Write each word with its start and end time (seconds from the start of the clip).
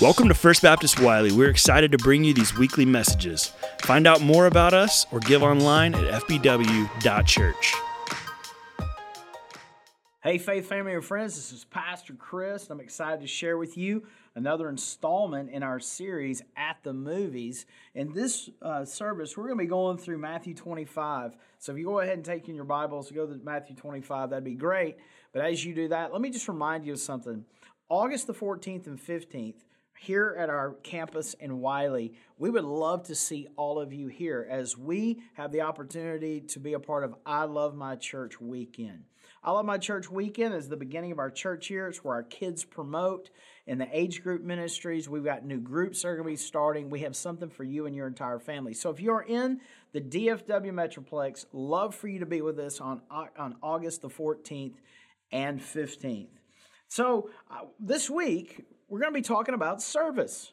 Welcome 0.00 0.28
to 0.28 0.34
First 0.34 0.62
Baptist 0.62 0.98
Wylie. 0.98 1.30
We're 1.30 1.50
excited 1.50 1.92
to 1.92 1.98
bring 1.98 2.24
you 2.24 2.32
these 2.32 2.56
weekly 2.56 2.86
messages. 2.86 3.52
Find 3.82 4.06
out 4.06 4.22
more 4.22 4.46
about 4.46 4.72
us 4.72 5.04
or 5.12 5.20
give 5.20 5.42
online 5.42 5.94
at 5.94 6.22
fbw.church. 6.22 7.74
Hey, 10.22 10.38
faith 10.38 10.66
family 10.66 10.94
and 10.94 11.04
friends, 11.04 11.36
this 11.36 11.52
is 11.52 11.66
Pastor 11.66 12.14
Chris. 12.14 12.70
I'm 12.70 12.80
excited 12.80 13.20
to 13.20 13.26
share 13.26 13.58
with 13.58 13.76
you 13.76 14.06
another 14.34 14.70
installment 14.70 15.50
in 15.50 15.62
our 15.62 15.78
series 15.78 16.40
at 16.56 16.78
the 16.82 16.94
movies. 16.94 17.66
In 17.94 18.14
this 18.14 18.48
uh, 18.62 18.86
service, 18.86 19.36
we're 19.36 19.48
going 19.48 19.58
to 19.58 19.64
be 19.64 19.68
going 19.68 19.98
through 19.98 20.16
Matthew 20.16 20.54
25. 20.54 21.36
So 21.58 21.72
if 21.72 21.78
you 21.78 21.84
go 21.84 22.00
ahead 22.00 22.14
and 22.14 22.24
take 22.24 22.48
in 22.48 22.54
your 22.54 22.64
Bibles, 22.64 23.10
go 23.10 23.26
to 23.26 23.38
Matthew 23.44 23.76
25, 23.76 24.30
that'd 24.30 24.44
be 24.44 24.54
great. 24.54 24.96
But 25.34 25.44
as 25.44 25.62
you 25.62 25.74
do 25.74 25.88
that, 25.88 26.10
let 26.10 26.22
me 26.22 26.30
just 26.30 26.48
remind 26.48 26.86
you 26.86 26.94
of 26.94 27.00
something. 27.00 27.44
August 27.90 28.28
the 28.28 28.32
14th 28.34 28.86
and 28.86 28.98
15th, 28.98 29.64
here 30.00 30.34
at 30.38 30.48
our 30.48 30.72
campus 30.82 31.34
in 31.34 31.60
Wylie. 31.60 32.14
We 32.38 32.48
would 32.48 32.64
love 32.64 33.02
to 33.08 33.14
see 33.14 33.48
all 33.56 33.78
of 33.78 33.92
you 33.92 34.08
here 34.08 34.48
as 34.50 34.74
we 34.74 35.20
have 35.34 35.52
the 35.52 35.60
opportunity 35.60 36.40
to 36.40 36.58
be 36.58 36.72
a 36.72 36.80
part 36.80 37.04
of 37.04 37.14
I 37.26 37.44
Love 37.44 37.74
My 37.74 37.96
Church 37.96 38.40
Weekend. 38.40 39.04
I 39.44 39.50
Love 39.50 39.66
My 39.66 39.76
Church 39.76 40.10
Weekend 40.10 40.54
is 40.54 40.70
the 40.70 40.76
beginning 40.78 41.12
of 41.12 41.18
our 41.18 41.30
church 41.30 41.68
year. 41.68 41.86
It's 41.86 42.02
where 42.02 42.14
our 42.14 42.22
kids 42.22 42.64
promote 42.64 43.28
in 43.66 43.76
the 43.76 43.88
age 43.92 44.22
group 44.22 44.42
ministries. 44.42 45.06
We've 45.06 45.22
got 45.22 45.44
new 45.44 45.60
groups 45.60 46.00
that 46.00 46.08
are 46.08 46.16
going 46.16 46.28
to 46.28 46.32
be 46.32 46.36
starting. 46.36 46.88
We 46.88 47.00
have 47.00 47.14
something 47.14 47.50
for 47.50 47.64
you 47.64 47.84
and 47.84 47.94
your 47.94 48.06
entire 48.06 48.38
family. 48.38 48.72
So 48.72 48.88
if 48.88 49.00
you're 49.00 49.26
in 49.28 49.60
the 49.92 50.00
DFW 50.00 50.72
Metroplex, 50.72 51.44
love 51.52 51.94
for 51.94 52.08
you 52.08 52.20
to 52.20 52.26
be 52.26 52.40
with 52.40 52.58
us 52.58 52.80
on, 52.80 53.02
on 53.10 53.56
August 53.62 54.00
the 54.00 54.08
14th 54.08 54.76
and 55.30 55.60
15th. 55.60 56.28
So 56.88 57.28
uh, 57.50 57.66
this 57.78 58.08
week, 58.08 58.64
we're 58.90 58.98
going 58.98 59.12
to 59.12 59.18
be 59.18 59.22
talking 59.22 59.54
about 59.54 59.80
service. 59.80 60.52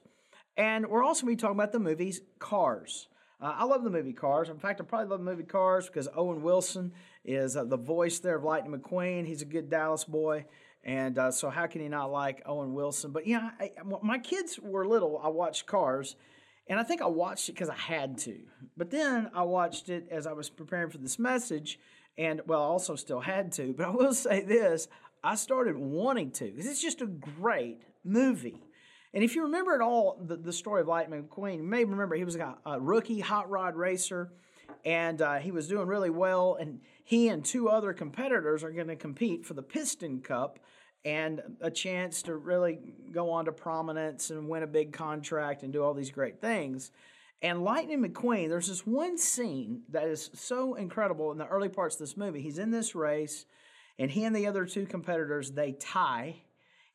And 0.55 0.87
we're 0.87 1.03
also 1.03 1.25
going 1.25 1.35
to 1.35 1.41
be 1.41 1.41
talking 1.41 1.59
about 1.59 1.71
the 1.71 1.79
movies 1.79 2.21
Cars. 2.39 3.07
Uh, 3.41 3.53
I 3.57 3.65
love 3.65 3.83
the 3.83 3.89
movie 3.89 4.13
Cars. 4.13 4.49
In 4.49 4.57
fact, 4.57 4.79
I 4.79 4.83
probably 4.83 5.09
love 5.09 5.19
the 5.19 5.25
movie 5.25 5.43
Cars 5.43 5.87
because 5.87 6.07
Owen 6.15 6.41
Wilson 6.41 6.93
is 7.25 7.57
uh, 7.57 7.65
the 7.65 7.77
voice 7.77 8.19
there 8.19 8.37
of 8.37 8.43
Lightning 8.43 8.79
McQueen. 8.79 9.25
He's 9.25 9.41
a 9.41 9.45
good 9.45 9.69
Dallas 9.69 10.03
boy. 10.03 10.45
And 10.83 11.17
uh, 11.17 11.31
so, 11.31 11.49
how 11.49 11.67
can 11.67 11.81
you 11.81 11.89
not 11.89 12.11
like 12.11 12.41
Owen 12.45 12.73
Wilson? 12.73 13.11
But 13.11 13.27
yeah, 13.27 13.49
I, 13.59 13.71
my 14.01 14.19
kids 14.19 14.57
were 14.59 14.87
little. 14.87 15.19
I 15.21 15.27
watched 15.27 15.65
Cars, 15.65 16.15
and 16.69 16.79
I 16.79 16.83
think 16.83 17.01
I 17.01 17.07
watched 17.07 17.49
it 17.49 17.53
because 17.53 17.69
I 17.69 17.75
had 17.75 18.17
to. 18.19 18.37
But 18.77 18.89
then 18.89 19.29
I 19.33 19.43
watched 19.43 19.89
it 19.89 20.07
as 20.09 20.25
I 20.25 20.31
was 20.31 20.49
preparing 20.49 20.89
for 20.89 20.97
this 20.97 21.19
message, 21.19 21.77
and 22.17 22.41
well, 22.47 22.61
I 22.61 22.67
also 22.67 22.95
still 22.95 23.19
had 23.19 23.51
to. 23.53 23.73
But 23.73 23.87
I 23.87 23.89
will 23.89 24.13
say 24.13 24.41
this 24.41 24.87
I 25.23 25.35
started 25.35 25.77
wanting 25.77 26.31
to 26.31 26.45
because 26.45 26.67
it's 26.67 26.81
just 26.81 27.01
a 27.01 27.07
great 27.07 27.81
movie. 28.03 28.63
And 29.13 29.23
if 29.23 29.35
you 29.35 29.43
remember 29.43 29.73
at 29.73 29.81
all 29.81 30.19
the, 30.21 30.35
the 30.35 30.53
story 30.53 30.81
of 30.81 30.87
Lightning 30.87 31.23
McQueen, 31.23 31.57
you 31.57 31.63
may 31.63 31.83
remember 31.83 32.15
he 32.15 32.23
was 32.23 32.35
a, 32.35 32.55
a 32.65 32.79
rookie 32.79 33.19
hot 33.19 33.49
rod 33.49 33.75
racer 33.75 34.31
and 34.85 35.21
uh, 35.21 35.35
he 35.35 35.51
was 35.51 35.67
doing 35.67 35.87
really 35.87 36.09
well. 36.09 36.57
And 36.59 36.81
he 37.03 37.29
and 37.29 37.43
two 37.43 37.69
other 37.69 37.93
competitors 37.93 38.63
are 38.63 38.71
going 38.71 38.87
to 38.87 38.95
compete 38.95 39.45
for 39.45 39.53
the 39.53 39.63
Piston 39.63 40.21
Cup 40.21 40.59
and 41.05 41.41
a 41.61 41.71
chance 41.71 42.21
to 42.23 42.35
really 42.35 42.79
go 43.11 43.31
on 43.31 43.45
to 43.45 43.51
prominence 43.51 44.29
and 44.29 44.49
win 44.49 44.63
a 44.63 44.67
big 44.67 44.91
contract 44.91 45.63
and 45.63 45.71
do 45.71 45.83
all 45.83 45.93
these 45.93 46.11
great 46.11 46.41
things. 46.41 46.91
And 47.41 47.63
Lightning 47.63 48.03
McQueen, 48.03 48.49
there's 48.49 48.67
this 48.67 48.85
one 48.85 49.17
scene 49.17 49.83
that 49.89 50.07
is 50.07 50.29
so 50.33 50.73
incredible 50.73 51.31
in 51.31 51.37
the 51.37 51.47
early 51.47 51.69
parts 51.69 51.95
of 51.95 51.99
this 51.99 52.17
movie. 52.17 52.41
He's 52.41 52.57
in 52.57 52.71
this 52.71 52.95
race, 52.95 53.45
and 53.99 54.09
he 54.09 54.23
and 54.23 54.35
the 54.35 54.47
other 54.47 54.65
two 54.65 54.85
competitors 54.85 55.51
they 55.51 55.73
tie 55.73 56.37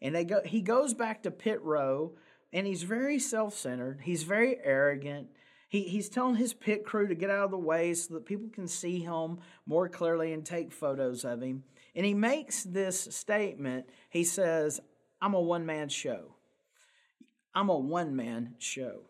and 0.03 0.15
they 0.15 0.25
go 0.25 0.43
he 0.45 0.61
goes 0.61 0.93
back 0.93 1.23
to 1.23 1.31
pit 1.31 1.63
row 1.63 2.13
and 2.53 2.67
he's 2.67 2.83
very 2.83 3.19
self-centered. 3.19 4.01
He's 4.03 4.25
very 4.25 4.59
arrogant. 4.63 5.29
He, 5.71 5.85
he's 5.85 6.11
telling 6.11 6.37
his 6.37 6.53
pit 6.53 6.85
crew 6.85 7.09
to 7.09 7.15
get 7.15 7.31
out 7.31 7.47
of 7.47 7.51
the 7.51 7.57
way 7.57 7.95
so 7.95 8.13
that 8.13 8.27
people 8.27 8.51
can 8.53 8.69
see 8.69 8.99
him 8.99 9.39
more 9.65 9.89
clearly 9.89 10.35
and 10.35 10.45
take 10.45 10.71
photos 10.71 11.25
of 11.25 11.41
him. 11.41 11.65
And 11.95 12.05
he 12.05 12.13
makes 12.13 12.63
this 12.65 13.01
statement. 13.01 13.87
He 14.11 14.25
says, 14.25 14.81
I'm 15.23 15.33
a 15.33 15.41
one 15.41 15.65
man 15.65 15.89
show. 15.89 16.35
I'm 17.55 17.71
a 17.71 17.79
one 17.79 18.15
man 18.15 18.55
show. 18.59 19.01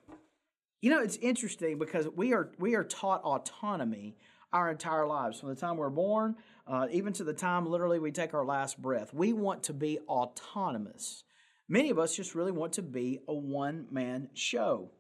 You 0.81 0.91
know, 0.91 1.01
it's 1.01 1.17
interesting 1.17 1.79
because 1.79 2.09
we 2.15 2.33
are 2.33 2.51
we 2.59 2.75
are 2.75 2.85
taught 2.85 3.23
autonomy 3.23 4.17
our 4.53 4.71
entire 4.71 5.07
lives. 5.07 5.41
From 5.41 5.49
the 5.49 5.57
time 5.57 5.77
we're 5.77 5.91
born 5.91 6.37
uh, 6.67 6.87
even 6.91 7.13
to 7.15 7.25
the 7.25 7.33
time 7.33 7.67
literally 7.67 7.99
we 7.99 8.13
take 8.13 8.35
our 8.35 8.45
last 8.45 8.81
breath. 8.81 9.13
We 9.13 9.33
want 9.33 9.65
to 9.65 9.73
be 9.73 9.99
autonomous. 10.09 11.25
Many 11.69 11.91
of 11.91 11.99
us 11.99 12.15
just 12.15 12.35
really 12.35 12.53
want 12.53 12.75
to 12.75 12.83
be 12.83 13.21
a 13.29 13.35
one 13.35 13.87
man 13.91 14.29
show. 14.35 14.91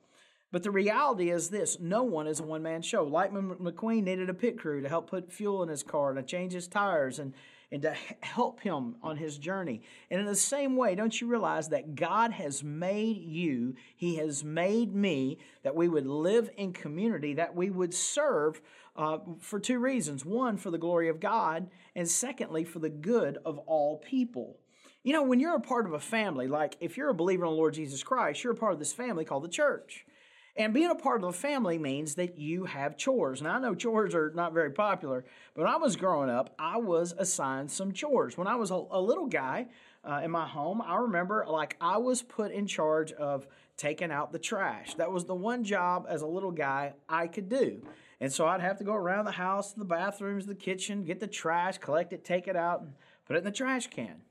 But 0.53 0.63
the 0.63 0.71
reality 0.71 1.31
is 1.31 1.49
this 1.49 1.81
no 1.81 2.03
one 2.03 2.27
is 2.27 2.41
a 2.41 2.45
one 2.45 2.63
man 2.63 2.83
show. 2.83 3.05
Lightning 3.05 3.57
McQueen 3.61 4.05
needed 4.05 4.29
a 4.29 4.35
pit 4.35 4.59
crew 4.59 4.83
to 4.83 4.89
help 4.89 5.09
put 5.09 5.33
fuel 5.33 5.63
in 5.63 5.69
his 5.69 5.83
car 5.83 6.11
and 6.11 6.19
to 6.19 6.23
change 6.23 6.53
his 6.53 6.69
tires 6.69 7.19
and, 7.19 7.33
and 7.73 7.81
to 7.83 7.95
help 8.21 8.61
him 8.61 8.97
on 9.03 9.17
his 9.17 9.39
journey. 9.39 9.81
And 10.11 10.21
in 10.21 10.27
the 10.27 10.37
same 10.37 10.77
way, 10.77 10.95
don't 10.95 11.19
you 11.19 11.27
realize 11.27 11.71
that 11.71 11.95
God 11.95 12.33
has 12.33 12.63
made 12.63 13.23
you, 13.23 13.75
He 13.97 14.17
has 14.17 14.45
made 14.45 14.95
me, 14.95 15.39
that 15.63 15.75
we 15.75 15.89
would 15.89 16.07
live 16.07 16.51
in 16.59 16.75
community, 16.75 17.33
that 17.35 17.57
we 17.57 17.71
would 17.71 17.95
serve 17.95 18.61
uh, 18.97 19.19
for 19.41 19.59
two 19.59 19.79
reasons 19.79 20.25
one, 20.25 20.57
for 20.57 20.71
the 20.71 20.79
glory 20.79 21.09
of 21.09 21.21
God, 21.21 21.69
and 21.95 22.09
secondly, 22.09 22.65
for 22.65 22.79
the 22.79 22.91
good 22.91 23.39
of 23.45 23.59
all 23.59 23.99
people. 23.99 24.59
You 25.03 25.13
know, 25.13 25.23
when 25.23 25.41
you're 25.41 25.57
a 25.57 25.61
part 25.61 25.87
of 25.87 25.95
a 25.95 26.01
family, 26.01 26.47
like 26.47 26.77
if 26.81 26.97
you're 26.97 27.11
a 27.11 27.15
believer 27.15 27.45
in 27.45 27.51
the 27.51 27.57
Lord 27.57 27.75
Jesus 27.75 28.03
Christ, 28.03 28.45
you're 28.45 28.53
a 28.53 28.57
part 28.57 28.73
of 28.73 28.79
this 28.79 28.93
family 28.93 29.25
called 29.25 29.45
the 29.45 29.49
church. 29.49 30.07
And 30.55 30.75
being 30.75 30.91
a 30.91 30.95
part 30.95 31.23
of 31.23 31.29
a 31.29 31.33
family 31.33 31.79
means 31.79 32.15
that 32.17 32.39
you 32.39 32.67
have 32.67 32.99
chores. 32.99 33.41
Now, 33.41 33.57
I 33.57 33.59
know 33.59 33.75
chores 33.75 34.15
are 34.15 34.31
not 34.35 34.53
very 34.53 34.71
popular, 34.71 35.25
but 35.55 35.65
when 35.65 35.73
I 35.73 35.79
was 35.79 35.97
growing 35.97 36.29
up, 36.29 36.55
I 36.59 36.77
was 36.77 37.15
assigned 37.17 37.71
some 37.71 37.93
chores. 37.93 38.37
When 38.37 38.47
I 38.47 38.57
was 38.57 38.71
a, 38.71 38.85
a 38.91 39.01
little 39.01 39.27
guy 39.27 39.69
uh, 40.05 40.21
in 40.23 40.31
my 40.31 40.47
home, 40.47 40.83
I 40.83 40.97
remember 40.97 41.47
like 41.49 41.77
I 41.81 41.97
was 41.97 42.21
put 42.21 42.53
in 42.53 42.67
charge 42.67 43.13
of 43.13 43.47
taking 43.79 44.13
out 44.13 44.31
the 44.31 44.39
trash. 44.39 44.95
That 44.95 45.11
was 45.11 45.25
the 45.25 45.35
one 45.35 45.65
job 45.65 46.07
as 46.09 46.21
a 46.21 46.27
little 46.27 46.51
guy 46.51 46.93
I 47.09 47.29
could 47.29 47.49
do. 47.49 47.83
And 48.23 48.33
so 48.33 48.47
I'd 48.47 48.61
have 48.61 48.79
to 48.79 48.85
go 48.85 48.95
around 48.95 49.25
the 49.25 49.33
house, 49.33 49.73
the 49.73 49.85
bathrooms, 49.85 50.47
the 50.47 50.55
kitchen, 50.55 51.03
get 51.03 51.19
the 51.19 51.27
trash, 51.27 51.79
collect 51.79 52.13
it, 52.13 52.25
take 52.25 52.47
it 52.47 52.55
out, 52.55 52.81
and 52.81 52.93
put 53.27 53.35
it 53.35 53.41
in 53.41 53.45
the 53.45 53.51
trash 53.51 53.89
can. 53.89 54.23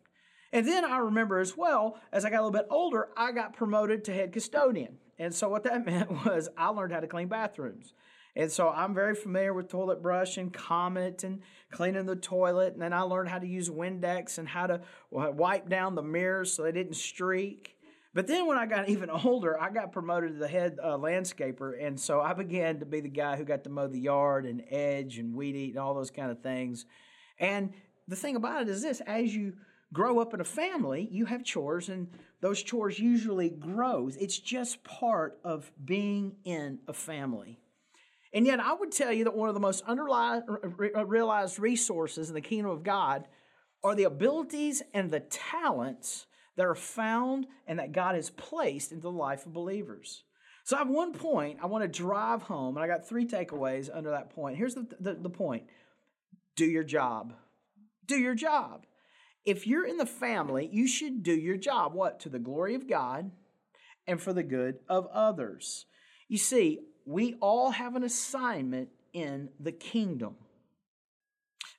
And 0.53 0.65
then 0.65 0.85
I 0.85 0.99
remember 0.99 1.39
as 1.39 1.57
well, 1.57 1.99
as 2.13 2.23
I 2.23 2.29
got 2.29 2.39
a 2.39 2.45
little 2.45 2.57
bit 2.57 2.67
older, 2.69 3.09
I 3.17 3.33
got 3.33 3.53
promoted 3.53 4.05
to 4.05 4.13
head 4.13 4.31
custodian. 4.31 4.97
And 5.19 5.35
so 5.35 5.49
what 5.49 5.63
that 5.65 5.85
meant 5.85 6.09
was 6.25 6.47
I 6.57 6.69
learned 6.69 6.93
how 6.93 7.01
to 7.01 7.07
clean 7.07 7.27
bathrooms. 7.27 7.93
And 8.33 8.49
so 8.49 8.69
I'm 8.69 8.93
very 8.93 9.13
familiar 9.13 9.53
with 9.53 9.67
toilet 9.67 10.01
brush 10.01 10.37
and 10.37 10.53
Comet 10.53 11.25
and 11.25 11.41
cleaning 11.71 12.05
the 12.05 12.15
toilet. 12.15 12.71
And 12.71 12.81
then 12.81 12.93
I 12.93 13.01
learned 13.01 13.27
how 13.27 13.39
to 13.39 13.47
use 13.47 13.69
Windex 13.69 14.37
and 14.37 14.47
how 14.47 14.67
to 14.67 14.75
uh, 15.13 15.31
wipe 15.31 15.67
down 15.67 15.95
the 15.95 16.01
mirrors 16.01 16.53
so 16.53 16.63
they 16.63 16.71
didn't 16.71 16.95
streak. 16.95 17.75
But 18.13 18.27
then 18.27 18.45
when 18.47 18.57
I 18.57 18.65
got 18.65 18.89
even 18.89 19.09
older, 19.09 19.59
I 19.59 19.69
got 19.69 19.91
promoted 19.91 20.33
to 20.33 20.39
the 20.39 20.47
head 20.47 20.77
uh, 20.81 20.97
landscaper, 20.97 21.73
and 21.83 21.99
so 21.99 22.21
I 22.21 22.33
began 22.33 22.79
to 22.79 22.85
be 22.85 23.01
the 23.01 23.09
guy 23.09 23.37
who 23.37 23.45
got 23.45 23.63
to 23.63 23.69
mow 23.69 23.87
the 23.87 23.99
yard 23.99 24.45
and 24.45 24.63
edge 24.69 25.17
and 25.17 25.33
weed 25.33 25.55
eat 25.55 25.69
and 25.71 25.79
all 25.79 25.93
those 25.93 26.11
kind 26.11 26.31
of 26.31 26.41
things. 26.41 26.85
And 27.39 27.73
the 28.07 28.15
thing 28.15 28.35
about 28.35 28.63
it 28.63 28.69
is 28.69 28.81
this: 28.81 29.01
as 29.01 29.33
you 29.35 29.53
grow 29.93 30.19
up 30.19 30.33
in 30.33 30.41
a 30.41 30.45
family, 30.45 31.07
you 31.11 31.25
have 31.25 31.43
chores, 31.43 31.89
and 31.89 32.07
those 32.41 32.61
chores 32.61 32.99
usually 32.99 33.49
grow. 33.49 34.09
It's 34.19 34.39
just 34.39 34.83
part 34.83 35.39
of 35.43 35.71
being 35.83 36.35
in 36.43 36.79
a 36.87 36.93
family. 36.93 37.59
And 38.33 38.45
yet, 38.45 38.61
I 38.61 38.73
would 38.73 38.93
tell 38.93 39.11
you 39.11 39.25
that 39.25 39.35
one 39.35 39.49
of 39.49 39.55
the 39.55 39.61
most 39.61 39.83
unrealized 39.87 41.59
resources 41.59 42.29
in 42.29 42.33
the 42.33 42.41
kingdom 42.41 42.71
of 42.71 42.83
God 42.83 43.27
are 43.83 43.93
the 43.93 44.03
abilities 44.03 44.81
and 44.93 45.11
the 45.11 45.19
talents 45.19 46.27
that 46.61 46.67
are 46.67 46.75
found 46.75 47.47
and 47.65 47.79
that 47.79 47.91
God 47.91 48.13
has 48.13 48.29
placed 48.29 48.91
into 48.91 49.01
the 49.01 49.11
life 49.11 49.47
of 49.47 49.53
believers. 49.53 50.21
So 50.63 50.75
I 50.75 50.79
have 50.79 50.89
one 50.89 51.11
point 51.11 51.57
I 51.59 51.65
want 51.65 51.83
to 51.83 51.87
drive 51.87 52.43
home, 52.43 52.77
and 52.77 52.83
I 52.83 52.87
got 52.87 53.09
three 53.09 53.25
takeaways 53.25 53.89
under 53.91 54.11
that 54.11 54.29
point. 54.29 54.57
Here's 54.57 54.75
the, 54.75 54.85
the, 54.99 55.15
the 55.15 55.29
point 55.31 55.63
do 56.55 56.65
your 56.65 56.83
job. 56.83 57.33
Do 58.05 58.15
your 58.15 58.35
job. 58.35 58.85
If 59.43 59.65
you're 59.65 59.87
in 59.87 59.97
the 59.97 60.05
family, 60.05 60.69
you 60.71 60.87
should 60.87 61.23
do 61.23 61.33
your 61.33 61.57
job. 61.57 61.95
What? 61.95 62.19
To 62.19 62.29
the 62.29 62.37
glory 62.37 62.75
of 62.75 62.87
God 62.87 63.31
and 64.05 64.21
for 64.21 64.31
the 64.31 64.43
good 64.43 64.75
of 64.87 65.07
others. 65.07 65.87
You 66.27 66.37
see, 66.37 66.81
we 67.07 67.37
all 67.41 67.71
have 67.71 67.95
an 67.95 68.03
assignment 68.03 68.89
in 69.13 69.49
the 69.59 69.71
kingdom. 69.71 70.35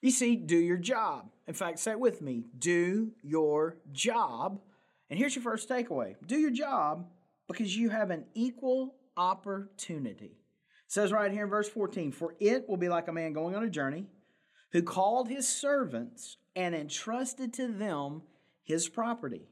You 0.01 0.11
see, 0.11 0.35
do 0.35 0.57
your 0.57 0.79
job. 0.79 1.31
In 1.47 1.55
fact, 1.55 1.79
say 1.79 1.93
it 1.93 2.01
with 2.01 2.21
me 2.21 2.47
do 2.59 3.13
your 3.23 3.77
job. 3.93 4.59
And 5.13 5.19
here's 5.19 5.37
your 5.37 5.43
first 5.43 5.69
takeaway 5.69 6.15
do 6.25 6.39
your 6.39 6.51
job 6.51 7.07
because 7.47 7.77
you 7.77 7.91
have 7.91 8.11
an 8.11 8.25
equal 8.33 8.95
opportunity. 9.15 10.39
It 10.87 10.89
says 10.89 11.13
right 11.13 11.31
here 11.31 11.45
in 11.45 11.51
verse 11.51 11.69
14 11.69 12.13
For 12.13 12.35
it 12.41 12.67
will 12.67 12.79
be 12.79 12.89
like 12.89 13.09
a 13.09 13.13
man 13.13 13.35
going 13.35 13.55
on 13.55 13.63
a 13.63 13.69
journey 13.69 14.07
who 14.71 14.81
called 14.81 15.29
his 15.29 15.47
servants 15.47 16.39
and 16.57 16.75
entrusted 16.75 17.53
to 17.53 17.69
them 17.69 18.23
his 18.65 18.89
property. 18.89 19.51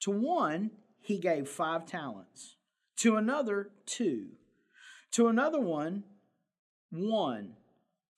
To 0.00 0.12
one, 0.12 0.70
he 0.98 1.18
gave 1.18 1.46
five 1.46 1.84
talents. 1.84 2.56
To 3.00 3.16
another, 3.16 3.68
two. 3.84 4.28
To 5.12 5.28
another 5.28 5.60
one, 5.60 6.04
one. 6.88 7.56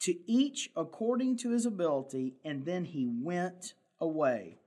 To 0.02 0.14
each 0.30 0.70
according 0.76 1.38
to 1.38 1.50
his 1.50 1.66
ability, 1.66 2.36
and 2.44 2.64
then 2.64 2.84
he 2.84 3.10
went 3.12 3.74
away. 4.00 4.58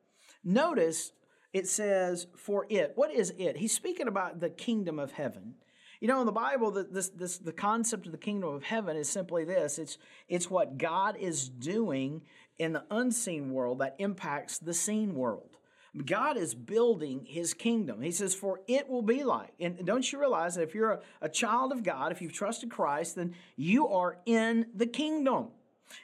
Notice 0.43 1.13
it 1.53 1.67
says, 1.67 2.27
for 2.35 2.65
it. 2.69 2.93
What 2.95 3.13
is 3.13 3.33
it? 3.37 3.57
He's 3.57 3.73
speaking 3.73 4.07
about 4.07 4.39
the 4.39 4.49
kingdom 4.49 4.99
of 4.99 5.11
heaven. 5.11 5.55
You 5.99 6.07
know, 6.07 6.19
in 6.19 6.25
the 6.25 6.31
Bible, 6.31 6.71
the, 6.71 6.83
this, 6.83 7.09
this, 7.09 7.37
the 7.37 7.51
concept 7.51 8.07
of 8.07 8.11
the 8.11 8.17
kingdom 8.17 8.49
of 8.49 8.63
heaven 8.63 8.97
is 8.97 9.07
simply 9.07 9.43
this 9.43 9.77
it's, 9.77 9.97
it's 10.27 10.49
what 10.49 10.77
God 10.77 11.15
is 11.17 11.47
doing 11.47 12.23
in 12.57 12.73
the 12.73 12.83
unseen 12.89 13.53
world 13.53 13.79
that 13.79 13.95
impacts 13.99 14.57
the 14.57 14.73
seen 14.73 15.13
world. 15.13 15.57
God 16.05 16.37
is 16.37 16.55
building 16.55 17.25
his 17.25 17.53
kingdom. 17.53 18.01
He 18.01 18.11
says, 18.11 18.33
For 18.33 18.61
it 18.67 18.87
will 18.89 19.01
be 19.01 19.23
like. 19.23 19.51
And 19.59 19.85
don't 19.85 20.09
you 20.09 20.19
realize 20.19 20.55
that 20.55 20.63
if 20.63 20.73
you're 20.73 20.91
a, 20.91 20.99
a 21.21 21.29
child 21.29 21.71
of 21.71 21.83
God, 21.83 22.11
if 22.11 22.21
you've 22.21 22.33
trusted 22.33 22.71
Christ, 22.71 23.17
then 23.17 23.35
you 23.57 23.89
are 23.89 24.17
in 24.25 24.67
the 24.73 24.87
kingdom. 24.87 25.49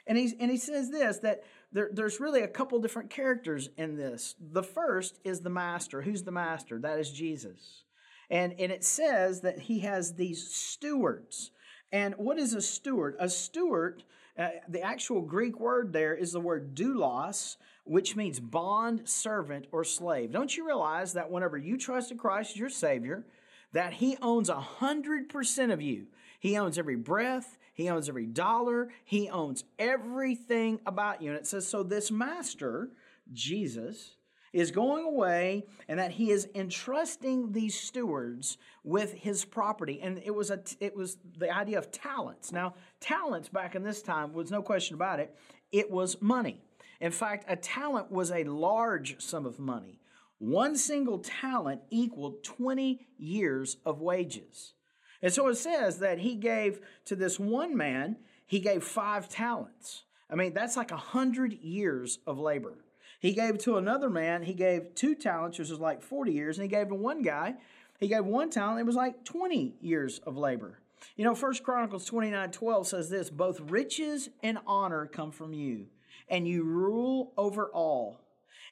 And, 0.06 0.18
he's, 0.18 0.34
and 0.38 0.50
he 0.50 0.58
says 0.58 0.90
this 0.90 1.18
that 1.20 1.42
there, 1.72 1.90
there's 1.92 2.20
really 2.20 2.42
a 2.42 2.48
couple 2.48 2.78
different 2.80 3.10
characters 3.10 3.68
in 3.76 3.96
this. 3.96 4.34
The 4.40 4.62
first 4.62 5.18
is 5.24 5.40
the 5.40 5.50
master. 5.50 6.02
Who's 6.02 6.22
the 6.22 6.32
master? 6.32 6.78
That 6.78 6.98
is 6.98 7.10
Jesus. 7.10 7.84
And, 8.30 8.54
and 8.58 8.72
it 8.72 8.84
says 8.84 9.42
that 9.42 9.58
he 9.58 9.80
has 9.80 10.14
these 10.14 10.54
stewards. 10.54 11.50
And 11.92 12.14
what 12.16 12.38
is 12.38 12.54
a 12.54 12.60
steward? 12.60 13.16
A 13.18 13.28
steward, 13.28 14.02
uh, 14.38 14.48
the 14.68 14.82
actual 14.82 15.22
Greek 15.22 15.58
word 15.58 15.92
there 15.92 16.14
is 16.14 16.32
the 16.32 16.40
word 16.40 16.74
doulos, 16.74 17.56
which 17.84 18.16
means 18.16 18.38
bond, 18.38 19.08
servant, 19.08 19.66
or 19.72 19.84
slave. 19.84 20.30
Don't 20.30 20.54
you 20.54 20.66
realize 20.66 21.14
that 21.14 21.30
whenever 21.30 21.56
you 21.56 21.78
trusted 21.78 22.18
Christ 22.18 22.52
as 22.52 22.56
your 22.58 22.68
Savior, 22.68 23.26
that 23.72 23.94
He 23.94 24.18
owns 24.20 24.50
a 24.50 24.60
hundred 24.60 25.30
percent 25.30 25.72
of 25.72 25.80
you? 25.80 26.06
He 26.38 26.56
owns 26.56 26.78
every 26.78 26.96
breath, 26.96 27.58
He 27.78 27.88
owns 27.88 28.10
every 28.10 28.26
dollar, 28.26 28.90
He 29.06 29.30
owns 29.30 29.64
everything 29.78 30.80
about 30.84 31.22
you. 31.22 31.30
And 31.30 31.38
it 31.38 31.46
says, 31.46 31.66
so 31.66 31.82
this 31.82 32.10
master, 32.10 32.90
Jesus, 33.32 34.16
is 34.52 34.70
going 34.70 35.04
away 35.04 35.64
and 35.88 35.98
that 35.98 36.10
he 36.10 36.30
is 36.30 36.48
entrusting 36.54 37.52
these 37.52 37.78
stewards 37.78 38.56
with 38.82 39.12
his 39.12 39.44
property 39.44 40.00
and 40.02 40.22
it 40.24 40.34
was 40.34 40.50
a 40.50 40.58
it 40.80 40.96
was 40.96 41.18
the 41.36 41.54
idea 41.54 41.76
of 41.76 41.92
talents 41.92 42.50
now 42.50 42.72
talents 42.98 43.50
back 43.50 43.74
in 43.74 43.82
this 43.82 44.00
time 44.00 44.32
was 44.32 44.50
no 44.50 44.62
question 44.62 44.94
about 44.94 45.20
it 45.20 45.36
it 45.70 45.90
was 45.90 46.22
money 46.22 46.62
in 47.00 47.12
fact, 47.12 47.44
a 47.48 47.56
talent 47.56 48.10
was 48.10 48.30
a 48.30 48.44
large 48.44 49.20
sum 49.20 49.46
of 49.46 49.58
money. 49.58 50.00
One 50.38 50.76
single 50.76 51.18
talent 51.18 51.82
equaled 51.90 52.42
20 52.42 53.06
years 53.18 53.76
of 53.84 54.00
wages. 54.00 54.74
And 55.22 55.32
so 55.32 55.48
it 55.48 55.56
says 55.56 55.98
that 55.98 56.18
he 56.18 56.34
gave 56.34 56.80
to 57.06 57.16
this 57.16 57.38
one 57.38 57.76
man, 57.76 58.16
he 58.46 58.60
gave 58.60 58.84
five 58.84 59.28
talents. 59.28 60.04
I 60.30 60.34
mean, 60.34 60.52
that's 60.54 60.76
like 60.76 60.90
a 60.90 60.96
hundred 60.96 61.54
years 61.54 62.18
of 62.26 62.38
labor. 62.38 62.74
He 63.20 63.32
gave 63.32 63.58
to 63.58 63.76
another 63.76 64.08
man, 64.08 64.42
he 64.42 64.54
gave 64.54 64.94
two 64.94 65.14
talents, 65.14 65.58
which 65.58 65.70
was 65.70 65.80
like 65.80 66.02
40 66.02 66.32
years, 66.32 66.58
and 66.58 66.62
he 66.62 66.68
gave 66.68 66.88
to 66.88 66.94
one 66.94 67.22
guy, 67.22 67.54
he 67.98 68.06
gave 68.06 68.24
one 68.24 68.48
talent, 68.48 68.80
it 68.80 68.86
was 68.86 68.94
like 68.94 69.24
20 69.24 69.74
years 69.80 70.20
of 70.20 70.36
labor. 70.36 70.78
You 71.16 71.24
know, 71.24 71.34
First 71.34 71.64
Chronicles 71.64 72.04
29 72.04 72.50
12 72.50 72.86
says 72.86 73.10
this 73.10 73.30
both 73.30 73.60
riches 73.60 74.28
and 74.42 74.58
honor 74.66 75.06
come 75.06 75.32
from 75.32 75.52
you 75.52 75.86
and 76.28 76.46
you 76.46 76.62
rule 76.62 77.32
over 77.36 77.66
all. 77.66 78.20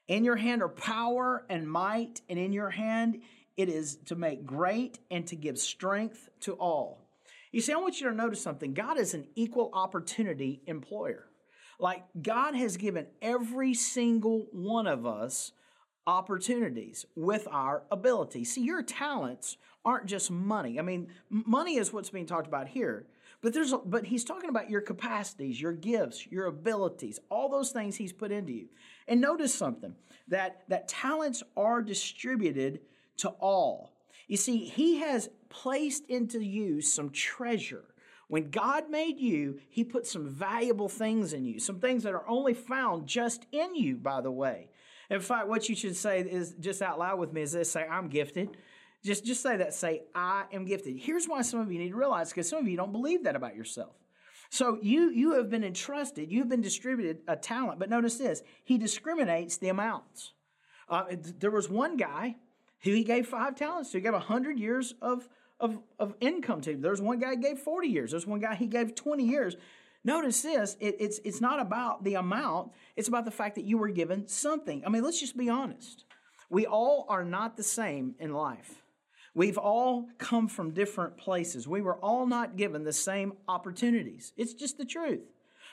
In 0.08 0.24
your 0.24 0.36
hand 0.36 0.62
are 0.62 0.68
power 0.68 1.44
and 1.48 1.68
might, 1.68 2.20
and 2.28 2.38
in 2.38 2.52
your 2.52 2.70
hand 2.70 3.22
it 3.56 3.68
is 3.68 3.96
to 4.06 4.14
make 4.14 4.44
great 4.44 4.98
and 5.10 5.26
to 5.28 5.36
give 5.36 5.58
strength 5.58 6.28
to 6.40 6.54
all. 6.54 7.06
You 7.52 7.60
see, 7.60 7.72
I 7.72 7.76
want 7.76 8.00
you 8.00 8.08
to 8.08 8.14
notice 8.14 8.42
something. 8.42 8.74
God 8.74 8.98
is 8.98 9.14
an 9.14 9.26
equal 9.34 9.70
opportunity 9.72 10.62
employer. 10.66 11.28
Like, 11.78 12.04
God 12.20 12.54
has 12.54 12.76
given 12.76 13.06
every 13.22 13.74
single 13.74 14.46
one 14.52 14.86
of 14.86 15.06
us 15.06 15.52
opportunities 16.06 17.04
with 17.14 17.48
our 17.50 17.82
ability. 17.90 18.44
See, 18.44 18.62
your 18.62 18.82
talents 18.82 19.56
aren't 19.84 20.06
just 20.06 20.30
money. 20.30 20.78
I 20.78 20.82
mean, 20.82 21.08
money 21.30 21.76
is 21.76 21.92
what's 21.92 22.10
being 22.10 22.26
talked 22.26 22.46
about 22.46 22.68
here. 22.68 23.06
But 23.42 23.52
there's 23.52 23.72
but 23.84 24.06
he's 24.06 24.24
talking 24.24 24.48
about 24.48 24.70
your 24.70 24.80
capacities, 24.80 25.60
your 25.60 25.72
gifts, 25.72 26.26
your 26.26 26.46
abilities, 26.46 27.20
all 27.28 27.48
those 27.48 27.70
things 27.70 27.96
he's 27.96 28.12
put 28.12 28.32
into 28.32 28.52
you. 28.52 28.68
And 29.06 29.20
notice 29.20 29.54
something 29.54 29.94
that 30.28 30.62
that 30.68 30.88
talents 30.88 31.42
are 31.56 31.82
distributed 31.82 32.80
to 33.18 33.30
all. 33.30 33.92
You 34.28 34.36
see, 34.36 34.64
he 34.64 34.98
has 34.98 35.28
placed 35.48 36.06
into 36.06 36.40
you 36.40 36.80
some 36.80 37.10
treasure. 37.10 37.84
When 38.28 38.50
God 38.50 38.90
made 38.90 39.20
you, 39.20 39.60
he 39.68 39.84
put 39.84 40.06
some 40.06 40.26
valuable 40.26 40.88
things 40.88 41.32
in 41.32 41.44
you, 41.44 41.60
some 41.60 41.78
things 41.78 42.02
that 42.02 42.12
are 42.12 42.28
only 42.28 42.54
found 42.54 43.06
just 43.06 43.46
in 43.52 43.76
you, 43.76 43.96
by 43.96 44.20
the 44.20 44.32
way. 44.32 44.68
In 45.10 45.20
fact, 45.20 45.46
what 45.46 45.68
you 45.68 45.76
should 45.76 45.96
say 45.96 46.20
is 46.20 46.54
just 46.58 46.82
out 46.82 46.98
loud 46.98 47.20
with 47.20 47.32
me 47.32 47.42
is 47.42 47.52
this 47.52 47.70
say, 47.70 47.86
I'm 47.88 48.08
gifted. 48.08 48.56
Just, 49.04 49.24
just 49.24 49.42
say 49.42 49.56
that. 49.58 49.72
Say, 49.72 50.02
I 50.14 50.46
am 50.52 50.64
gifted. 50.64 50.98
Here's 50.98 51.26
why 51.26 51.42
some 51.42 51.60
of 51.60 51.70
you 51.70 51.78
need 51.78 51.90
to 51.90 51.96
realize 51.96 52.30
because 52.30 52.48
some 52.48 52.58
of 52.58 52.66
you 52.66 52.76
don't 52.76 52.90
believe 52.90 53.22
that 53.24 53.36
about 53.36 53.54
yourself. 53.54 53.94
So 54.50 54.78
you 54.80 55.10
you 55.10 55.32
have 55.34 55.50
been 55.50 55.64
entrusted, 55.64 56.30
you 56.30 56.38
have 56.40 56.48
been 56.48 56.60
distributed 56.60 57.18
a 57.26 57.36
talent, 57.36 57.78
but 57.78 57.90
notice 57.90 58.16
this: 58.16 58.42
he 58.64 58.78
discriminates 58.78 59.56
the 59.56 59.68
amounts. 59.68 60.32
Uh, 60.88 61.04
there 61.38 61.50
was 61.50 61.68
one 61.68 61.96
guy 61.96 62.36
who 62.82 62.92
he 62.92 63.04
gave 63.04 63.26
five 63.26 63.54
talents 63.56 63.90
to. 63.90 63.98
He 63.98 64.02
gave 64.02 64.14
hundred 64.14 64.58
years 64.58 64.94
of, 65.02 65.28
of 65.60 65.78
of 65.98 66.14
income 66.20 66.60
to. 66.62 66.76
There's 66.76 67.00
one 67.00 67.18
guy 67.18 67.34
gave 67.34 67.58
forty 67.58 67.88
years. 67.88 68.10
There's 68.10 68.26
one 68.26 68.40
guy 68.40 68.54
he 68.54 68.66
gave 68.66 68.94
twenty 68.94 69.24
years. 69.24 69.56
Notice 70.04 70.42
this: 70.42 70.76
it, 70.80 70.96
it's 71.00 71.18
it's 71.24 71.40
not 71.40 71.60
about 71.60 72.04
the 72.04 72.14
amount; 72.14 72.72
it's 72.94 73.08
about 73.08 73.24
the 73.24 73.30
fact 73.30 73.56
that 73.56 73.64
you 73.64 73.78
were 73.78 73.88
given 73.88 74.28
something. 74.28 74.82
I 74.86 74.88
mean, 74.88 75.02
let's 75.02 75.20
just 75.20 75.36
be 75.36 75.48
honest. 75.48 76.04
We 76.48 76.66
all 76.66 77.06
are 77.08 77.24
not 77.24 77.56
the 77.56 77.64
same 77.64 78.14
in 78.20 78.32
life. 78.32 78.82
We've 79.34 79.58
all 79.58 80.08
come 80.16 80.48
from 80.48 80.70
different 80.70 81.18
places. 81.18 81.68
We 81.68 81.82
were 81.82 81.96
all 81.96 82.26
not 82.26 82.56
given 82.56 82.84
the 82.84 82.92
same 82.92 83.34
opportunities. 83.48 84.32
It's 84.36 84.54
just 84.54 84.78
the 84.78 84.84
truth. 84.86 85.28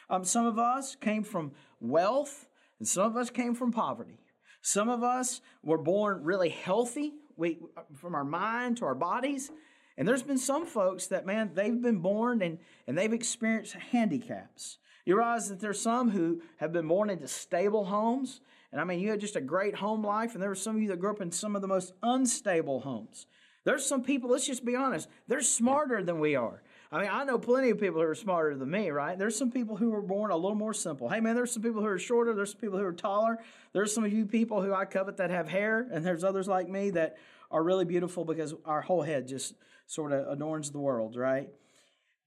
Um, 0.09 0.25
some 0.25 0.45
of 0.45 0.59
us 0.59 0.95
came 0.95 1.23
from 1.23 1.53
wealth, 1.79 2.47
and 2.79 2.87
some 2.87 3.05
of 3.05 3.15
us 3.15 3.29
came 3.29 3.55
from 3.55 3.71
poverty. 3.71 4.19
Some 4.63 4.89
of 4.89 5.03
us 5.03 5.41
were 5.61 5.77
born 5.77 6.23
really 6.23 6.49
healthy 6.49 7.13
we, 7.35 7.59
from 7.95 8.15
our 8.15 8.23
mind 8.23 8.77
to 8.77 8.85
our 8.85 8.95
bodies. 8.95 9.51
And 9.97 10.07
there's 10.07 10.23
been 10.23 10.37
some 10.37 10.65
folks 10.65 11.07
that, 11.07 11.25
man, 11.25 11.51
they've 11.53 11.79
been 11.81 11.99
born 11.99 12.41
and, 12.41 12.57
and 12.87 12.97
they've 12.97 13.13
experienced 13.13 13.73
handicaps. 13.73 14.77
You 15.05 15.17
realize 15.17 15.49
that 15.49 15.59
there's 15.59 15.81
some 15.81 16.09
who 16.09 16.41
have 16.57 16.71
been 16.71 16.87
born 16.87 17.09
into 17.09 17.27
stable 17.27 17.85
homes. 17.85 18.39
And 18.71 18.79
I 18.79 18.85
mean, 18.85 19.01
you 19.01 19.11
had 19.11 19.19
just 19.19 19.35
a 19.35 19.41
great 19.41 19.75
home 19.75 20.03
life, 20.03 20.33
and 20.33 20.41
there 20.41 20.49
were 20.49 20.55
some 20.55 20.77
of 20.77 20.81
you 20.81 20.87
that 20.87 20.99
grew 20.99 21.11
up 21.11 21.21
in 21.21 21.31
some 21.31 21.55
of 21.55 21.61
the 21.61 21.67
most 21.67 21.93
unstable 22.01 22.79
homes. 22.79 23.27
There's 23.65 23.85
some 23.85 24.01
people, 24.01 24.29
let's 24.29 24.47
just 24.47 24.65
be 24.65 24.75
honest, 24.75 25.09
they're 25.27 25.41
smarter 25.41 26.01
than 26.01 26.19
we 26.19 26.35
are. 26.35 26.63
I 26.93 26.99
mean, 26.99 27.09
I 27.11 27.23
know 27.23 27.39
plenty 27.39 27.71
of 27.71 27.79
people 27.79 27.99
who 27.99 28.07
are 28.07 28.13
smarter 28.13 28.55
than 28.55 28.69
me, 28.69 28.91
right? 28.91 29.17
There's 29.17 29.35
some 29.35 29.49
people 29.49 29.75
who 29.75 29.89
were 29.89 30.01
born 30.03 30.29
a 30.29 30.35
little 30.35 30.53
more 30.53 30.75
simple. 30.75 31.09
Hey, 31.09 31.21
man, 31.21 31.35
there's 31.35 31.51
some 31.51 31.63
people 31.63 31.81
who 31.81 31.87
are 31.87 31.97
shorter. 31.97 32.35
There's 32.35 32.51
some 32.51 32.61
people 32.61 32.77
who 32.77 32.85
are 32.85 32.93
taller. 32.93 33.39
There's 33.73 33.91
some 33.91 34.05
of 34.05 34.13
you 34.13 34.27
people 34.27 34.61
who 34.61 34.75
I 34.75 34.85
covet 34.85 35.17
that 35.17 35.31
have 35.31 35.49
hair, 35.49 35.87
and 35.91 36.05
there's 36.05 36.23
others 36.23 36.47
like 36.47 36.69
me 36.69 36.91
that 36.91 37.17
are 37.49 37.63
really 37.63 37.85
beautiful 37.85 38.25
because 38.25 38.53
our 38.63 38.81
whole 38.81 39.01
head 39.01 39.27
just 39.27 39.55
sort 39.87 40.11
of 40.11 40.27
adorns 40.27 40.69
the 40.69 40.77
world, 40.77 41.15
right? 41.15 41.49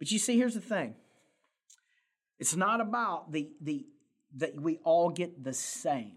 But 0.00 0.11
you 0.11 0.18
see, 0.18 0.37
here's 0.37 0.54
the 0.54 0.61
thing. 0.61 0.96
It's 2.40 2.56
not 2.56 2.80
about 2.80 3.30
the 3.30 3.49
the 3.61 3.87
that 4.35 4.61
we 4.61 4.78
all 4.82 5.11
get 5.11 5.44
the 5.44 5.54
same. 5.54 6.16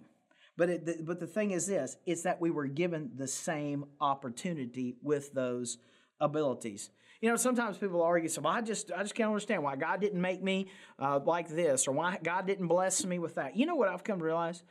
But, 0.58 0.70
it, 0.70 1.06
but 1.06 1.22
the 1.22 1.28
thing 1.28 1.52
is 1.52 1.68
this, 1.68 1.96
it's 2.06 2.24
that 2.24 2.42
we 2.42 2.52
were 2.52 2.68
given 2.68 3.12
the 3.16 3.28
same 3.28 3.86
opportunity 4.02 4.98
with 5.02 5.32
those 5.34 5.78
abilities. 6.20 6.90
You 7.22 7.30
know, 7.30 7.36
sometimes 7.36 7.78
people 7.78 8.02
argue, 8.02 8.30
so 8.30 8.42
well, 8.42 8.54
I 8.54 8.62
just, 8.62 8.92
I 8.92 9.02
just 9.02 9.14
can't 9.14 9.28
understand 9.28 9.62
why 9.62 9.76
God 9.76 10.00
didn't 10.00 10.22
make 10.22 10.42
me 10.42 10.70
uh, 10.98 11.20
like 11.26 11.50
this 11.50 11.88
or 11.88 11.92
why 11.92 12.18
God 12.24 12.48
didn't 12.48 12.68
bless 12.68 13.06
me 13.06 13.20
with 13.20 13.36
that. 13.36 13.58
You 13.58 13.66
know 13.66 13.76
what 13.76 13.90
I've 13.90 14.04
come 14.04 14.20
to 14.20 14.26
realize? 14.26 14.64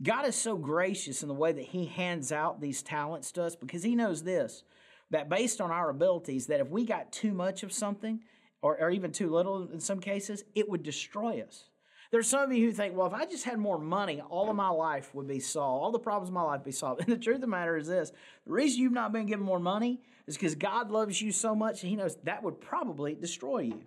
God 0.00 0.24
is 0.26 0.36
so 0.36 0.56
gracious 0.56 1.22
in 1.22 1.28
the 1.28 1.34
way 1.34 1.50
that 1.50 1.64
He 1.64 1.86
hands 1.86 2.30
out 2.30 2.60
these 2.60 2.82
talents 2.82 3.32
to 3.32 3.42
us 3.42 3.56
because 3.56 3.82
He 3.82 3.96
knows 3.96 4.22
this 4.22 4.62
that 5.10 5.28
based 5.28 5.60
on 5.60 5.70
our 5.70 5.88
abilities, 5.90 6.46
that 6.46 6.60
if 6.60 6.68
we 6.68 6.84
got 6.84 7.10
too 7.10 7.32
much 7.32 7.62
of 7.62 7.72
something, 7.72 8.20
or, 8.62 8.78
or 8.80 8.90
even 8.90 9.12
too 9.12 9.30
little 9.30 9.68
in 9.72 9.80
some 9.80 10.00
cases, 10.00 10.44
it 10.54 10.68
would 10.68 10.82
destroy 10.82 11.40
us. 11.40 11.64
There's 12.10 12.26
some 12.26 12.50
of 12.50 12.56
you 12.56 12.66
who 12.66 12.72
think, 12.72 12.96
well, 12.96 13.06
if 13.06 13.12
I 13.12 13.26
just 13.26 13.44
had 13.44 13.58
more 13.58 13.78
money, 13.78 14.22
all 14.30 14.48
of 14.48 14.56
my 14.56 14.70
life 14.70 15.14
would 15.14 15.28
be 15.28 15.40
solved. 15.40 15.82
All 15.82 15.92
the 15.92 15.98
problems 15.98 16.30
of 16.30 16.34
my 16.34 16.42
life 16.42 16.60
would 16.60 16.64
be 16.64 16.72
solved. 16.72 17.00
And 17.06 17.08
the 17.08 17.18
truth 17.18 17.36
of 17.36 17.40
the 17.42 17.46
matter 17.46 17.76
is 17.76 17.86
this 17.86 18.12
the 18.46 18.52
reason 18.52 18.82
you've 18.82 18.92
not 18.92 19.12
been 19.12 19.26
given 19.26 19.44
more 19.44 19.60
money 19.60 20.00
is 20.26 20.36
because 20.36 20.54
God 20.54 20.90
loves 20.90 21.20
you 21.20 21.32
so 21.32 21.54
much, 21.54 21.80
He 21.80 21.96
knows 21.96 22.16
that 22.24 22.42
would 22.42 22.60
probably 22.60 23.14
destroy 23.14 23.60
you. 23.60 23.82